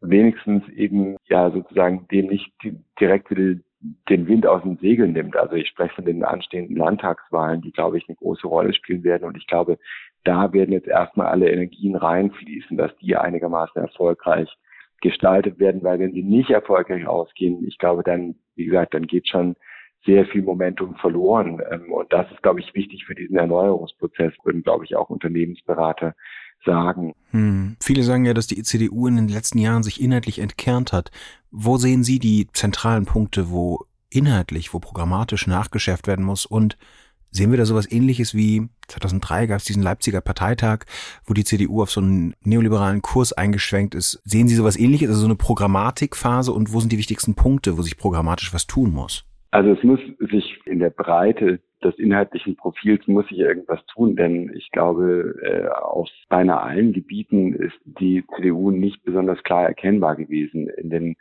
wenigstens 0.00 0.68
eben 0.70 1.16
ja 1.28 1.50
sozusagen 1.50 2.06
dem 2.10 2.26
nicht 2.26 2.52
direkt 3.00 3.30
wieder 3.30 3.60
den 4.08 4.28
Wind 4.28 4.46
aus 4.46 4.62
den 4.62 4.78
Segeln 4.78 5.12
nimmt. 5.12 5.36
Also 5.36 5.56
ich 5.56 5.68
spreche 5.68 5.94
von 5.94 6.04
den 6.04 6.24
anstehenden 6.24 6.76
Landtagswahlen, 6.76 7.62
die, 7.62 7.72
glaube 7.72 7.98
ich, 7.98 8.08
eine 8.08 8.16
große 8.16 8.46
Rolle 8.46 8.72
spielen 8.74 9.02
werden. 9.02 9.24
Und 9.24 9.36
ich 9.36 9.46
glaube, 9.46 9.78
da 10.24 10.52
werden 10.52 10.72
jetzt 10.72 10.86
erstmal 10.86 11.26
alle 11.26 11.50
Energien 11.50 11.96
reinfließen, 11.96 12.76
dass 12.76 12.96
die 12.98 13.16
einigermaßen 13.16 13.80
erfolgreich 13.82 14.48
gestaltet 15.00 15.58
werden, 15.58 15.82
weil 15.82 15.98
wenn 15.98 16.12
sie 16.12 16.22
nicht 16.22 16.50
erfolgreich 16.50 17.06
ausgehen, 17.06 17.66
ich 17.66 17.76
glaube, 17.78 18.04
dann, 18.04 18.36
wie 18.54 18.66
gesagt, 18.66 18.94
dann 18.94 19.08
geht 19.08 19.28
schon 19.28 19.56
sehr 20.04 20.26
viel 20.26 20.42
Momentum 20.42 20.94
verloren. 20.96 21.60
Ähm, 21.70 21.92
und 21.92 22.12
das 22.12 22.30
ist, 22.30 22.42
glaube 22.42 22.60
ich, 22.60 22.74
wichtig 22.74 23.04
für 23.04 23.14
diesen 23.14 23.36
Erneuerungsprozess, 23.36 24.32
würden, 24.44 24.62
glaube 24.62 24.84
ich, 24.84 24.96
auch 24.96 25.10
Unternehmensberater 25.10 26.14
sagen. 26.64 27.14
Hm. 27.30 27.76
Viele 27.80 28.02
sagen 28.02 28.24
ja, 28.24 28.34
dass 28.34 28.46
die 28.46 28.62
CDU 28.62 29.06
in 29.06 29.16
den 29.16 29.28
letzten 29.28 29.58
Jahren 29.58 29.82
sich 29.82 30.00
inhaltlich 30.00 30.38
entkernt 30.38 30.92
hat. 30.92 31.10
Wo 31.54 31.76
sehen 31.76 32.02
Sie 32.02 32.18
die 32.18 32.46
zentralen 32.54 33.04
Punkte, 33.04 33.50
wo 33.50 33.84
inhaltlich, 34.08 34.72
wo 34.72 34.78
programmatisch 34.78 35.46
nachgeschärft 35.46 36.06
werden 36.06 36.24
muss? 36.24 36.46
Und 36.46 36.78
sehen 37.30 37.50
wir 37.50 37.58
da 37.58 37.66
sowas 37.66 37.92
ähnliches 37.92 38.34
wie 38.34 38.70
2003 38.88 39.48
gab 39.48 39.58
es 39.58 39.66
diesen 39.66 39.82
Leipziger 39.82 40.22
Parteitag, 40.22 40.86
wo 41.26 41.34
die 41.34 41.44
CDU 41.44 41.82
auf 41.82 41.90
so 41.90 42.00
einen 42.00 42.34
neoliberalen 42.42 43.02
Kurs 43.02 43.34
eingeschwenkt 43.34 43.94
ist. 43.94 44.22
Sehen 44.24 44.48
Sie 44.48 44.54
sowas 44.54 44.78
ähnliches, 44.78 45.10
also 45.10 45.20
so 45.20 45.26
eine 45.26 45.36
Programmatikphase 45.36 46.52
und 46.52 46.72
wo 46.72 46.80
sind 46.80 46.90
die 46.90 46.98
wichtigsten 46.98 47.34
Punkte, 47.34 47.76
wo 47.76 47.82
sich 47.82 47.98
programmatisch 47.98 48.54
was 48.54 48.66
tun 48.66 48.90
muss? 48.90 49.26
Also 49.50 49.72
es 49.72 49.82
muss 49.82 50.00
sich 50.30 50.58
in 50.64 50.78
der 50.78 50.88
Breite 50.88 51.60
des 51.84 51.98
inhaltlichen 51.98 52.56
Profils 52.56 53.06
muss 53.06 53.28
sich 53.28 53.38
irgendwas 53.38 53.84
tun, 53.92 54.16
denn 54.16 54.50
ich 54.54 54.70
glaube, 54.70 55.34
äh, 55.42 55.68
auf 55.68 56.08
beinahe 56.30 56.62
allen 56.62 56.94
Gebieten 56.94 57.52
ist 57.54 57.76
die 57.84 58.24
CDU 58.34 58.70
nicht 58.70 59.04
besonders 59.04 59.42
klar 59.42 59.64
erkennbar 59.64 60.16
gewesen 60.16 60.68
in 60.68 60.88
den 60.88 61.16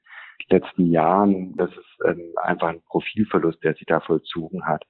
letzten 0.49 0.91
Jahren. 0.91 1.55
Das 1.57 1.69
ist 1.71 1.99
ähm, 2.05 2.33
einfach 2.41 2.69
ein 2.69 2.81
Profilverlust, 2.87 3.63
der 3.63 3.73
sich 3.73 3.85
da 3.85 3.99
vollzogen 3.99 4.65
hat. 4.65 4.83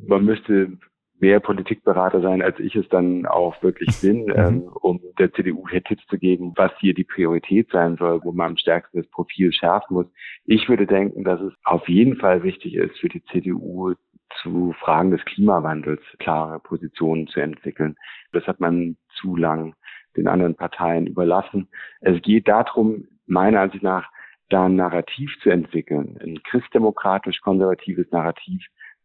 Man 0.00 0.24
müsste 0.24 0.78
mehr 1.20 1.40
Politikberater 1.40 2.20
sein, 2.20 2.42
als 2.42 2.60
ich 2.60 2.76
es 2.76 2.88
dann 2.88 3.26
auch 3.26 3.60
wirklich 3.62 3.88
bin, 4.02 4.24
mhm. 4.24 4.34
ähm, 4.36 4.62
um 4.80 5.00
der 5.18 5.32
CDU 5.32 5.68
hier 5.68 5.82
Tipps 5.82 6.06
zu 6.06 6.18
geben, 6.18 6.52
was 6.56 6.72
hier 6.78 6.94
die 6.94 7.04
Priorität 7.04 7.70
sein 7.70 7.96
soll, 7.96 8.22
wo 8.22 8.32
man 8.32 8.50
am 8.50 8.56
stärksten 8.56 8.98
das 8.98 9.10
Profil 9.10 9.52
schärfen 9.52 9.94
muss. 9.94 10.06
Ich 10.44 10.68
würde 10.68 10.86
denken, 10.86 11.24
dass 11.24 11.40
es 11.40 11.52
auf 11.64 11.88
jeden 11.88 12.16
Fall 12.16 12.42
wichtig 12.42 12.74
ist 12.74 12.98
für 12.98 13.08
die 13.08 13.24
CDU, 13.24 13.94
zu 14.42 14.74
Fragen 14.78 15.10
des 15.10 15.24
Klimawandels 15.24 16.02
klare 16.18 16.60
Positionen 16.60 17.26
zu 17.28 17.40
entwickeln. 17.40 17.96
Das 18.32 18.46
hat 18.46 18.60
man 18.60 18.96
zu 19.18 19.36
lang 19.36 19.74
den 20.16 20.28
anderen 20.28 20.54
Parteien 20.54 21.06
überlassen. 21.06 21.68
Es 22.00 22.20
geht 22.22 22.48
darum, 22.48 23.06
meiner 23.26 23.60
Ansicht 23.60 23.82
nach, 23.82 24.10
da 24.48 24.66
ein 24.66 24.76
Narrativ 24.76 25.30
zu 25.42 25.50
entwickeln, 25.50 26.18
ein 26.22 26.42
christdemokratisch-konservatives 26.42 28.06
Narrativ, 28.10 28.62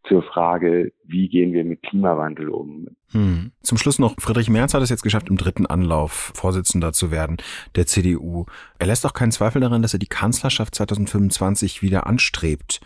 zur 0.07 0.21
Frage, 0.23 0.91
wie 1.05 1.29
gehen 1.29 1.53
wir 1.53 1.63
mit 1.63 1.81
Klimawandel 1.83 2.49
um. 2.49 2.87
Hm. 3.11 3.51
Zum 3.61 3.77
Schluss 3.77 3.99
noch, 3.99 4.15
Friedrich 4.19 4.49
Merz 4.49 4.73
hat 4.73 4.81
es 4.81 4.89
jetzt 4.89 5.03
geschafft, 5.03 5.29
im 5.29 5.37
dritten 5.37 5.65
Anlauf 5.65 6.33
Vorsitzender 6.35 6.91
zu 6.91 7.11
werden 7.11 7.37
der 7.75 7.85
CDU. 7.85 8.45
Er 8.79 8.87
lässt 8.87 9.05
auch 9.05 9.13
keinen 9.13 9.31
Zweifel 9.31 9.61
daran, 9.61 9.81
dass 9.81 9.93
er 9.93 9.99
die 9.99 10.07
Kanzlerschaft 10.07 10.75
2025 10.75 11.81
wieder 11.81 12.05
anstrebt. 12.05 12.81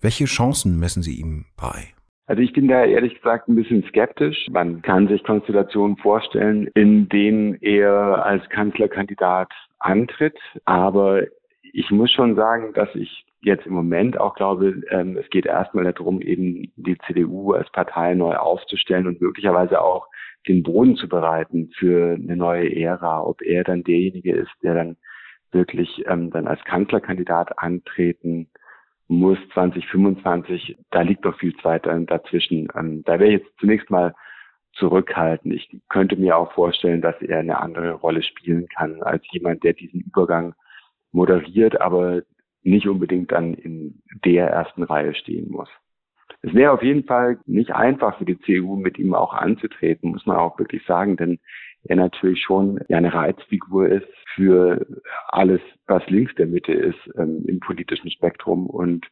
Welche 0.00 0.26
Chancen 0.26 0.78
messen 0.78 1.02
Sie 1.02 1.18
ihm 1.18 1.46
bei? 1.56 1.88
Also 2.26 2.42
ich 2.42 2.52
bin 2.52 2.68
da 2.68 2.84
ehrlich 2.84 3.14
gesagt 3.14 3.48
ein 3.48 3.56
bisschen 3.56 3.82
skeptisch. 3.88 4.48
Man 4.50 4.82
kann 4.82 5.08
sich 5.08 5.24
Konstellationen 5.24 5.96
vorstellen, 5.96 6.68
in 6.74 7.08
denen 7.08 7.54
er 7.62 8.26
als 8.26 8.46
Kanzlerkandidat 8.50 9.48
antritt. 9.78 10.36
Aber 10.66 11.22
ich 11.72 11.90
muss 11.90 12.10
schon 12.10 12.34
sagen, 12.36 12.72
dass 12.74 12.94
ich 12.94 13.24
jetzt 13.40 13.66
im 13.66 13.72
Moment 13.72 14.18
auch 14.18 14.34
glaube, 14.34 14.82
ähm, 14.90 15.16
es 15.16 15.28
geht 15.30 15.46
erstmal 15.46 15.92
darum, 15.92 16.20
eben 16.20 16.72
die 16.76 16.98
CDU 17.06 17.52
als 17.52 17.70
Partei 17.70 18.14
neu 18.14 18.36
aufzustellen 18.36 19.06
und 19.06 19.20
möglicherweise 19.20 19.80
auch 19.80 20.08
den 20.46 20.62
Boden 20.62 20.96
zu 20.96 21.08
bereiten 21.08 21.70
für 21.76 22.14
eine 22.14 22.36
neue 22.36 22.74
Ära. 22.74 23.22
Ob 23.22 23.42
er 23.42 23.64
dann 23.64 23.84
derjenige 23.84 24.32
ist, 24.34 24.50
der 24.62 24.74
dann 24.74 24.96
wirklich 25.52 26.04
ähm, 26.06 26.30
dann 26.30 26.46
als 26.46 26.62
Kanzlerkandidat 26.64 27.58
antreten 27.58 28.48
muss 29.08 29.38
2025, 29.54 30.76
da 30.90 31.00
liegt 31.00 31.24
doch 31.24 31.38
viel 31.38 31.56
Zeit 31.56 31.86
dazwischen. 31.86 32.68
Ähm, 32.74 33.02
da 33.04 33.18
wäre 33.18 33.30
ich 33.30 33.40
jetzt 33.40 33.58
zunächst 33.58 33.90
mal 33.90 34.14
zurückhalten. 34.72 35.50
Ich 35.50 35.80
könnte 35.88 36.16
mir 36.16 36.36
auch 36.36 36.52
vorstellen, 36.52 37.00
dass 37.00 37.20
er 37.22 37.38
eine 37.38 37.60
andere 37.60 37.92
Rolle 37.92 38.22
spielen 38.22 38.68
kann 38.68 39.02
als 39.02 39.24
jemand, 39.30 39.64
der 39.64 39.72
diesen 39.72 40.00
Übergang 40.00 40.54
moderiert, 41.12 41.80
aber 41.80 42.22
nicht 42.62 42.88
unbedingt 42.88 43.32
dann 43.32 43.54
in 43.54 44.02
der 44.24 44.48
ersten 44.48 44.82
Reihe 44.82 45.14
stehen 45.14 45.50
muss. 45.50 45.68
Es 46.42 46.54
wäre 46.54 46.72
auf 46.72 46.82
jeden 46.82 47.04
Fall 47.04 47.38
nicht 47.46 47.72
einfach 47.72 48.18
für 48.18 48.24
die 48.24 48.38
CDU, 48.40 48.76
mit 48.76 48.98
ihm 48.98 49.14
auch 49.14 49.32
anzutreten, 49.32 50.10
muss 50.10 50.26
man 50.26 50.36
auch 50.36 50.58
wirklich 50.58 50.84
sagen, 50.86 51.16
denn 51.16 51.38
er 51.84 51.96
natürlich 51.96 52.42
schon 52.42 52.78
eine 52.88 53.12
Reizfigur 53.12 53.88
ist 53.88 54.08
für 54.34 54.86
alles, 55.28 55.60
was 55.86 56.08
links 56.08 56.34
der 56.34 56.46
Mitte 56.46 56.72
ist 56.72 56.98
ähm, 57.16 57.44
im 57.46 57.60
politischen 57.60 58.10
Spektrum 58.10 58.66
und 58.66 59.06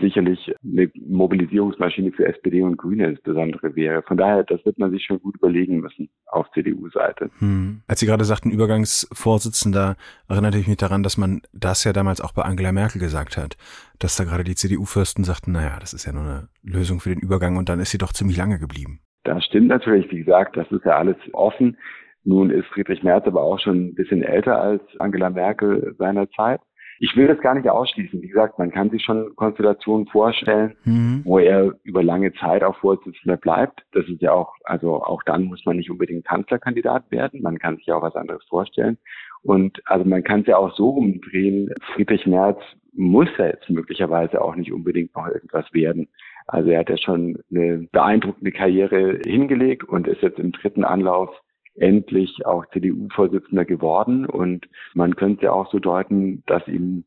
sicherlich 0.00 0.52
eine 0.64 0.90
Mobilisierungsmaschine 0.94 2.12
für 2.12 2.26
SPD 2.26 2.62
und 2.62 2.76
Grüne 2.76 3.06
insbesondere 3.06 3.76
wäre. 3.76 4.02
Von 4.02 4.16
daher, 4.16 4.42
das 4.42 4.64
wird 4.64 4.78
man 4.78 4.90
sich 4.90 5.04
schon 5.04 5.20
gut 5.20 5.36
überlegen 5.36 5.80
müssen 5.80 6.08
auf 6.26 6.50
CDU-Seite. 6.52 7.30
Hm. 7.38 7.82
Als 7.86 8.00
Sie 8.00 8.06
gerade 8.06 8.24
sagten, 8.24 8.50
Übergangsvorsitzender, 8.50 9.96
erinnerte 10.28 10.58
ich 10.58 10.66
mich 10.66 10.76
daran, 10.76 11.02
dass 11.02 11.16
man 11.16 11.42
das 11.52 11.84
ja 11.84 11.92
damals 11.92 12.20
auch 12.20 12.32
bei 12.32 12.42
Angela 12.42 12.72
Merkel 12.72 13.00
gesagt 13.00 13.36
hat, 13.36 13.56
dass 14.00 14.16
da 14.16 14.24
gerade 14.24 14.44
die 14.44 14.56
CDU-Fürsten 14.56 15.24
sagten, 15.24 15.52
naja, 15.52 15.76
das 15.80 15.94
ist 15.94 16.04
ja 16.04 16.12
nur 16.12 16.22
eine 16.22 16.48
Lösung 16.62 17.00
für 17.00 17.10
den 17.10 17.20
Übergang 17.20 17.56
und 17.56 17.68
dann 17.68 17.78
ist 17.78 17.90
sie 17.90 17.98
doch 17.98 18.12
ziemlich 18.12 18.36
lange 18.36 18.58
geblieben. 18.58 19.00
Das 19.22 19.44
stimmt 19.44 19.68
natürlich, 19.68 20.10
wie 20.10 20.18
gesagt, 20.18 20.56
das 20.56 20.70
ist 20.70 20.84
ja 20.84 20.98
alles 20.98 21.16
offen. 21.32 21.76
Nun 22.24 22.50
ist 22.50 22.66
Friedrich 22.66 23.04
Merz 23.04 23.24
aber 23.26 23.42
auch 23.42 23.60
schon 23.60 23.88
ein 23.88 23.94
bisschen 23.94 24.22
älter 24.22 24.60
als 24.60 24.82
Angela 24.98 25.30
Merkel 25.30 25.94
seiner 25.96 26.28
Zeit. 26.30 26.60
Ich 26.98 27.16
will 27.16 27.26
das 27.26 27.40
gar 27.40 27.54
nicht 27.54 27.68
ausschließen. 27.68 28.22
Wie 28.22 28.28
gesagt, 28.28 28.58
man 28.58 28.70
kann 28.70 28.90
sich 28.90 29.02
schon 29.02 29.34
Konstellationen 29.36 30.06
vorstellen, 30.06 30.76
mhm. 30.84 31.22
wo 31.24 31.38
er 31.38 31.74
über 31.82 32.02
lange 32.02 32.32
Zeit 32.34 32.62
auch 32.62 32.76
Vorsitzender 32.76 33.36
bleibt. 33.36 33.84
Das 33.92 34.06
ist 34.08 34.22
ja 34.22 34.32
auch, 34.32 34.54
also 34.64 35.02
auch 35.02 35.22
dann 35.24 35.44
muss 35.44 35.64
man 35.64 35.76
nicht 35.76 35.90
unbedingt 35.90 36.24
Kanzlerkandidat 36.24 37.10
werden. 37.10 37.42
Man 37.42 37.58
kann 37.58 37.76
sich 37.76 37.92
auch 37.92 38.02
was 38.02 38.16
anderes 38.16 38.44
vorstellen. 38.48 38.98
Und 39.42 39.80
also 39.86 40.04
man 40.04 40.24
kann 40.24 40.40
es 40.40 40.46
ja 40.46 40.56
auch 40.56 40.74
so 40.74 40.90
rumdrehen. 40.90 41.72
Friedrich 41.94 42.26
Merz 42.26 42.60
muss 42.92 43.28
ja 43.38 43.46
jetzt 43.46 43.68
möglicherweise 43.68 44.40
auch 44.40 44.56
nicht 44.56 44.72
unbedingt 44.72 45.14
noch 45.14 45.28
irgendwas 45.28 45.72
werden. 45.72 46.08
Also 46.46 46.70
er 46.70 46.80
hat 46.80 46.90
ja 46.90 46.96
schon 46.96 47.38
eine 47.50 47.86
beeindruckende 47.92 48.52
Karriere 48.52 49.20
hingelegt 49.24 49.84
und 49.84 50.06
ist 50.06 50.22
jetzt 50.22 50.38
im 50.38 50.52
dritten 50.52 50.84
Anlauf 50.84 51.30
endlich 51.78 52.46
auch 52.46 52.66
CDU-Vorsitzender 52.66 53.64
geworden. 53.64 54.26
Und 54.26 54.68
man 54.94 55.16
könnte 55.16 55.44
ja 55.44 55.52
auch 55.52 55.70
so 55.70 55.78
deuten, 55.78 56.42
dass 56.46 56.66
ihm 56.68 57.04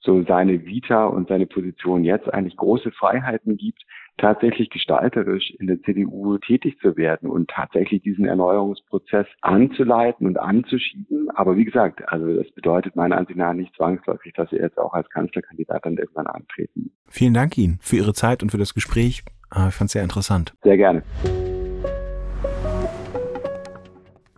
so 0.00 0.22
seine 0.22 0.64
Vita 0.64 1.06
und 1.06 1.28
seine 1.28 1.46
Position 1.46 2.04
jetzt 2.04 2.32
eigentlich 2.32 2.56
große 2.56 2.92
Freiheiten 2.92 3.56
gibt, 3.56 3.82
tatsächlich 4.18 4.70
gestalterisch 4.70 5.50
in 5.58 5.66
der 5.66 5.82
CDU 5.82 6.38
tätig 6.38 6.78
zu 6.80 6.96
werden 6.96 7.28
und 7.28 7.50
tatsächlich 7.50 8.02
diesen 8.02 8.24
Erneuerungsprozess 8.24 9.26
anzuleiten 9.42 10.26
und 10.26 10.38
anzuschieben. 10.38 11.28
Aber 11.34 11.56
wie 11.56 11.64
gesagt, 11.64 12.08
also 12.08 12.34
das 12.34 12.50
bedeutet 12.52 12.96
meiner 12.96 13.18
Ansicht 13.18 13.38
nach 13.38 13.52
nicht 13.52 13.74
zwangsläufig, 13.74 14.32
dass 14.34 14.52
er 14.52 14.62
jetzt 14.62 14.78
auch 14.78 14.94
als 14.94 15.10
Kanzlerkandidat 15.10 15.84
dann 15.84 15.98
irgendwann 15.98 16.28
antreten. 16.28 16.92
Vielen 17.08 17.34
Dank 17.34 17.58
Ihnen 17.58 17.78
für 17.82 17.96
Ihre 17.96 18.14
Zeit 18.14 18.42
und 18.42 18.50
für 18.50 18.58
das 18.58 18.72
Gespräch. 18.72 19.22
Ah, 19.50 19.68
ich 19.68 19.74
fand 19.74 19.88
es 19.88 19.92
sehr 19.92 20.02
interessant. 20.02 20.54
Sehr 20.62 20.76
gerne. 20.76 21.02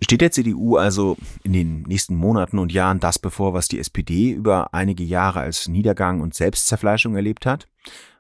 Steht 0.09 0.23
der 0.23 0.31
CDU 0.31 0.77
also 0.77 1.19
in 1.45 1.53
den 1.53 1.83
nächsten 1.83 2.15
Monaten 2.15 2.59
und 2.59 2.73
Jahren 2.73 2.99
das 2.99 3.19
bevor, 3.19 3.53
was 3.53 3.69
die 3.69 3.79
SPD 3.79 4.31
über 4.31 4.73
einige 4.73 5.05
Jahre 5.05 5.41
als 5.41 5.69
Niedergang 5.69 6.23
und 6.23 6.33
Selbstzerfleischung 6.33 7.15
erlebt 7.15 7.45
hat? 7.45 7.69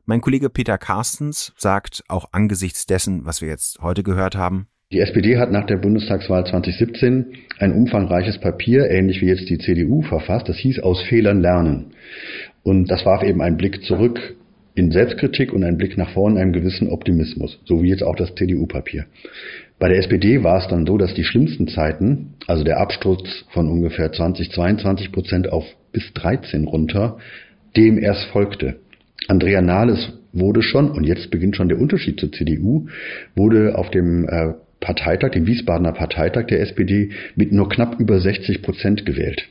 Mein 0.05 0.21
Kollege 0.21 0.51
Peter 0.51 0.77
Carstens 0.77 1.55
sagt 1.57 2.05
auch 2.09 2.27
angesichts 2.33 2.85
dessen, 2.85 3.25
was 3.25 3.41
wir 3.41 3.49
jetzt 3.49 3.79
heute 3.81 4.03
gehört 4.03 4.37
haben, 4.37 4.67
die 4.93 5.01
SPD 5.01 5.39
hat 5.39 5.51
nach 5.51 5.65
der 5.65 5.79
Bundestagswahl 5.79 6.47
2017 6.47 7.27
ein 7.59 7.73
umfangreiches 7.73 8.39
Papier, 8.39 8.91
ähnlich 8.91 9.23
wie 9.23 9.29
jetzt 9.29 9.49
die 9.49 9.59
CDU, 9.59 10.03
verfasst. 10.03 10.47
Das 10.51 10.57
hieß 10.59 10.81
Aus 10.81 11.03
Fehlern 11.09 11.41
lernen. 11.41 11.93
Und 12.65 12.91
das 12.91 13.07
warf 13.07 13.23
eben 13.23 13.41
einen 13.41 13.57
Blick 13.57 13.83
zurück 13.85 14.37
in 14.75 14.91
Selbstkritik 14.91 15.53
und 15.53 15.65
einen 15.65 15.79
Blick 15.79 15.97
nach 15.99 16.13
vorn 16.13 16.37
in 16.37 16.43
einem 16.43 16.53
gewissen 16.53 16.89
Optimismus, 16.89 17.59
so 17.65 17.83
wie 17.83 17.89
jetzt 17.89 18.03
auch 18.03 18.17
das 18.17 18.35
CDU-Papier. 18.35 19.07
Bei 19.79 19.89
der 19.89 19.99
SPD 19.99 20.43
war 20.43 20.59
es 20.59 20.69
dann 20.69 20.87
so, 20.87 20.99
dass 20.99 21.15
die 21.15 21.25
schlimmsten 21.25 21.69
Zeiten, 21.69 22.35
also 22.47 22.65
der 22.65 22.81
Absturz 22.81 23.45
von 23.51 23.69
ungefähr 23.69 24.13
20, 24.13 24.51
22 24.51 25.13
Prozent 25.13 25.53
auf 25.53 25.65
bis 25.93 26.13
13 26.15 26.65
runter, 26.65 27.19
dem 27.77 27.99
erst 27.99 28.25
folgte. 28.27 28.77
Andrea 29.29 29.63
Nahles 29.63 30.13
wurde 30.33 30.63
schon, 30.63 30.91
und 30.91 31.05
jetzt 31.05 31.31
beginnt 31.31 31.57
schon 31.57 31.69
der 31.69 31.81
Unterschied 31.81 32.19
zur 32.19 32.33
CDU, 32.33 32.89
wurde 33.37 33.79
auf 33.79 33.91
dem 33.91 34.29
äh, 34.29 34.55
Parteitag, 34.81 35.31
dem 35.31 35.47
Wiesbadener 35.47 35.93
Parteitag 35.93 36.47
der 36.47 36.61
SPD, 36.61 37.11
mit 37.37 37.53
nur 37.53 37.69
knapp 37.69 37.99
über 38.01 38.21
60 38.21 38.63
Prozent 38.63 39.07
gewählt. 39.07 39.49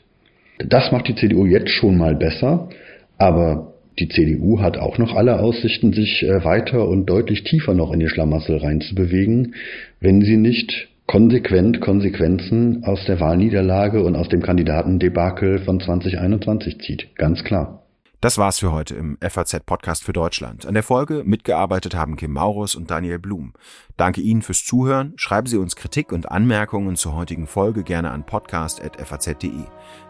Das 0.60 0.92
macht 0.92 1.08
die 1.08 1.16
CDU 1.16 1.46
jetzt 1.46 1.70
schon 1.70 1.98
mal 1.98 2.16
besser, 2.16 2.70
aber 3.18 3.74
die 4.00 4.10
CDU 4.10 4.60
hat 4.60 4.78
auch 4.78 4.98
noch 4.98 5.16
alle 5.16 5.40
Aussichten, 5.40 5.94
sich 5.94 6.24
äh, 6.24 6.44
weiter 6.44 6.88
und 6.88 7.08
deutlich 7.08 7.44
tiefer 7.44 7.74
noch 7.74 7.92
in 7.92 8.00
die 8.00 8.10
Schlamassel 8.10 8.58
reinzubewegen, 8.58 9.56
wenn 10.00 10.22
sie 10.22 10.38
nicht 10.38 10.88
konsequent 11.08 11.80
Konsequenzen 11.82 12.84
aus 12.84 13.06
der 13.06 13.20
Wahlniederlage 13.20 14.04
und 14.04 14.16
aus 14.16 14.30
dem 14.30 14.42
Kandidatendebakel 14.42 15.60
von 15.60 15.80
2021 15.80 16.80
zieht. 16.82 17.16
Ganz 17.16 17.44
klar. 17.44 17.87
Das 18.28 18.38
war's 18.38 18.60
für 18.60 18.74
heute 18.74 18.94
im 18.94 19.18
FAZ-Podcast 19.22 20.04
für 20.04 20.12
Deutschland. 20.12 20.66
An 20.66 20.74
der 20.74 20.84
Folge 20.84 21.24
mitgearbeitet 21.24 21.96
haben 21.96 22.18
Kim 22.18 22.34
Maurus 22.34 22.76
und 22.76 22.92
Daniel 22.92 23.20
Blum. 23.20 23.54
Danke 23.96 24.20
Ihnen 24.20 24.42
fürs 24.42 24.66
Zuhören. 24.66 25.14
Schreiben 25.16 25.48
Sie 25.48 25.56
uns 25.56 25.78
Kritik 25.78 26.12
und 26.12 26.30
Anmerkungen 26.30 26.98
zur 26.98 27.16
heutigen 27.16 27.48
Folge 27.48 27.84
gerne 27.84 28.12
an 28.12 28.26
podcast.faz.de. 28.26 29.64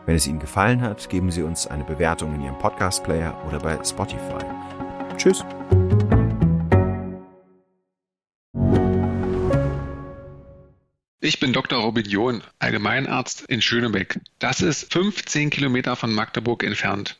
Wenn 0.07 0.15
es 0.15 0.26
Ihnen 0.26 0.39
gefallen 0.39 0.82
hat, 0.82 1.07
geben 1.11 1.30
Sie 1.30 1.43
uns 1.43 1.68
eine 1.68 1.84
Bewertung 1.84 2.34
in 2.34 2.41
Ihrem 2.41 2.57
Podcast-Player 2.57 3.39
oder 3.47 3.59
bei 3.59 3.78
Spotify. 3.84 4.43
Tschüss. 5.18 5.45
Ich 11.20 11.39
bin 11.39 11.53
Dr. 11.53 11.84
Robin 11.84 12.05
John, 12.05 12.41
Allgemeinarzt 12.57 13.41
in 13.41 13.61
Schönebeck. 13.61 14.20
Das 14.39 14.61
ist 14.61 14.91
15 14.91 15.51
Kilometer 15.51 15.95
von 15.95 16.11
Magdeburg 16.11 16.63
entfernt 16.63 17.20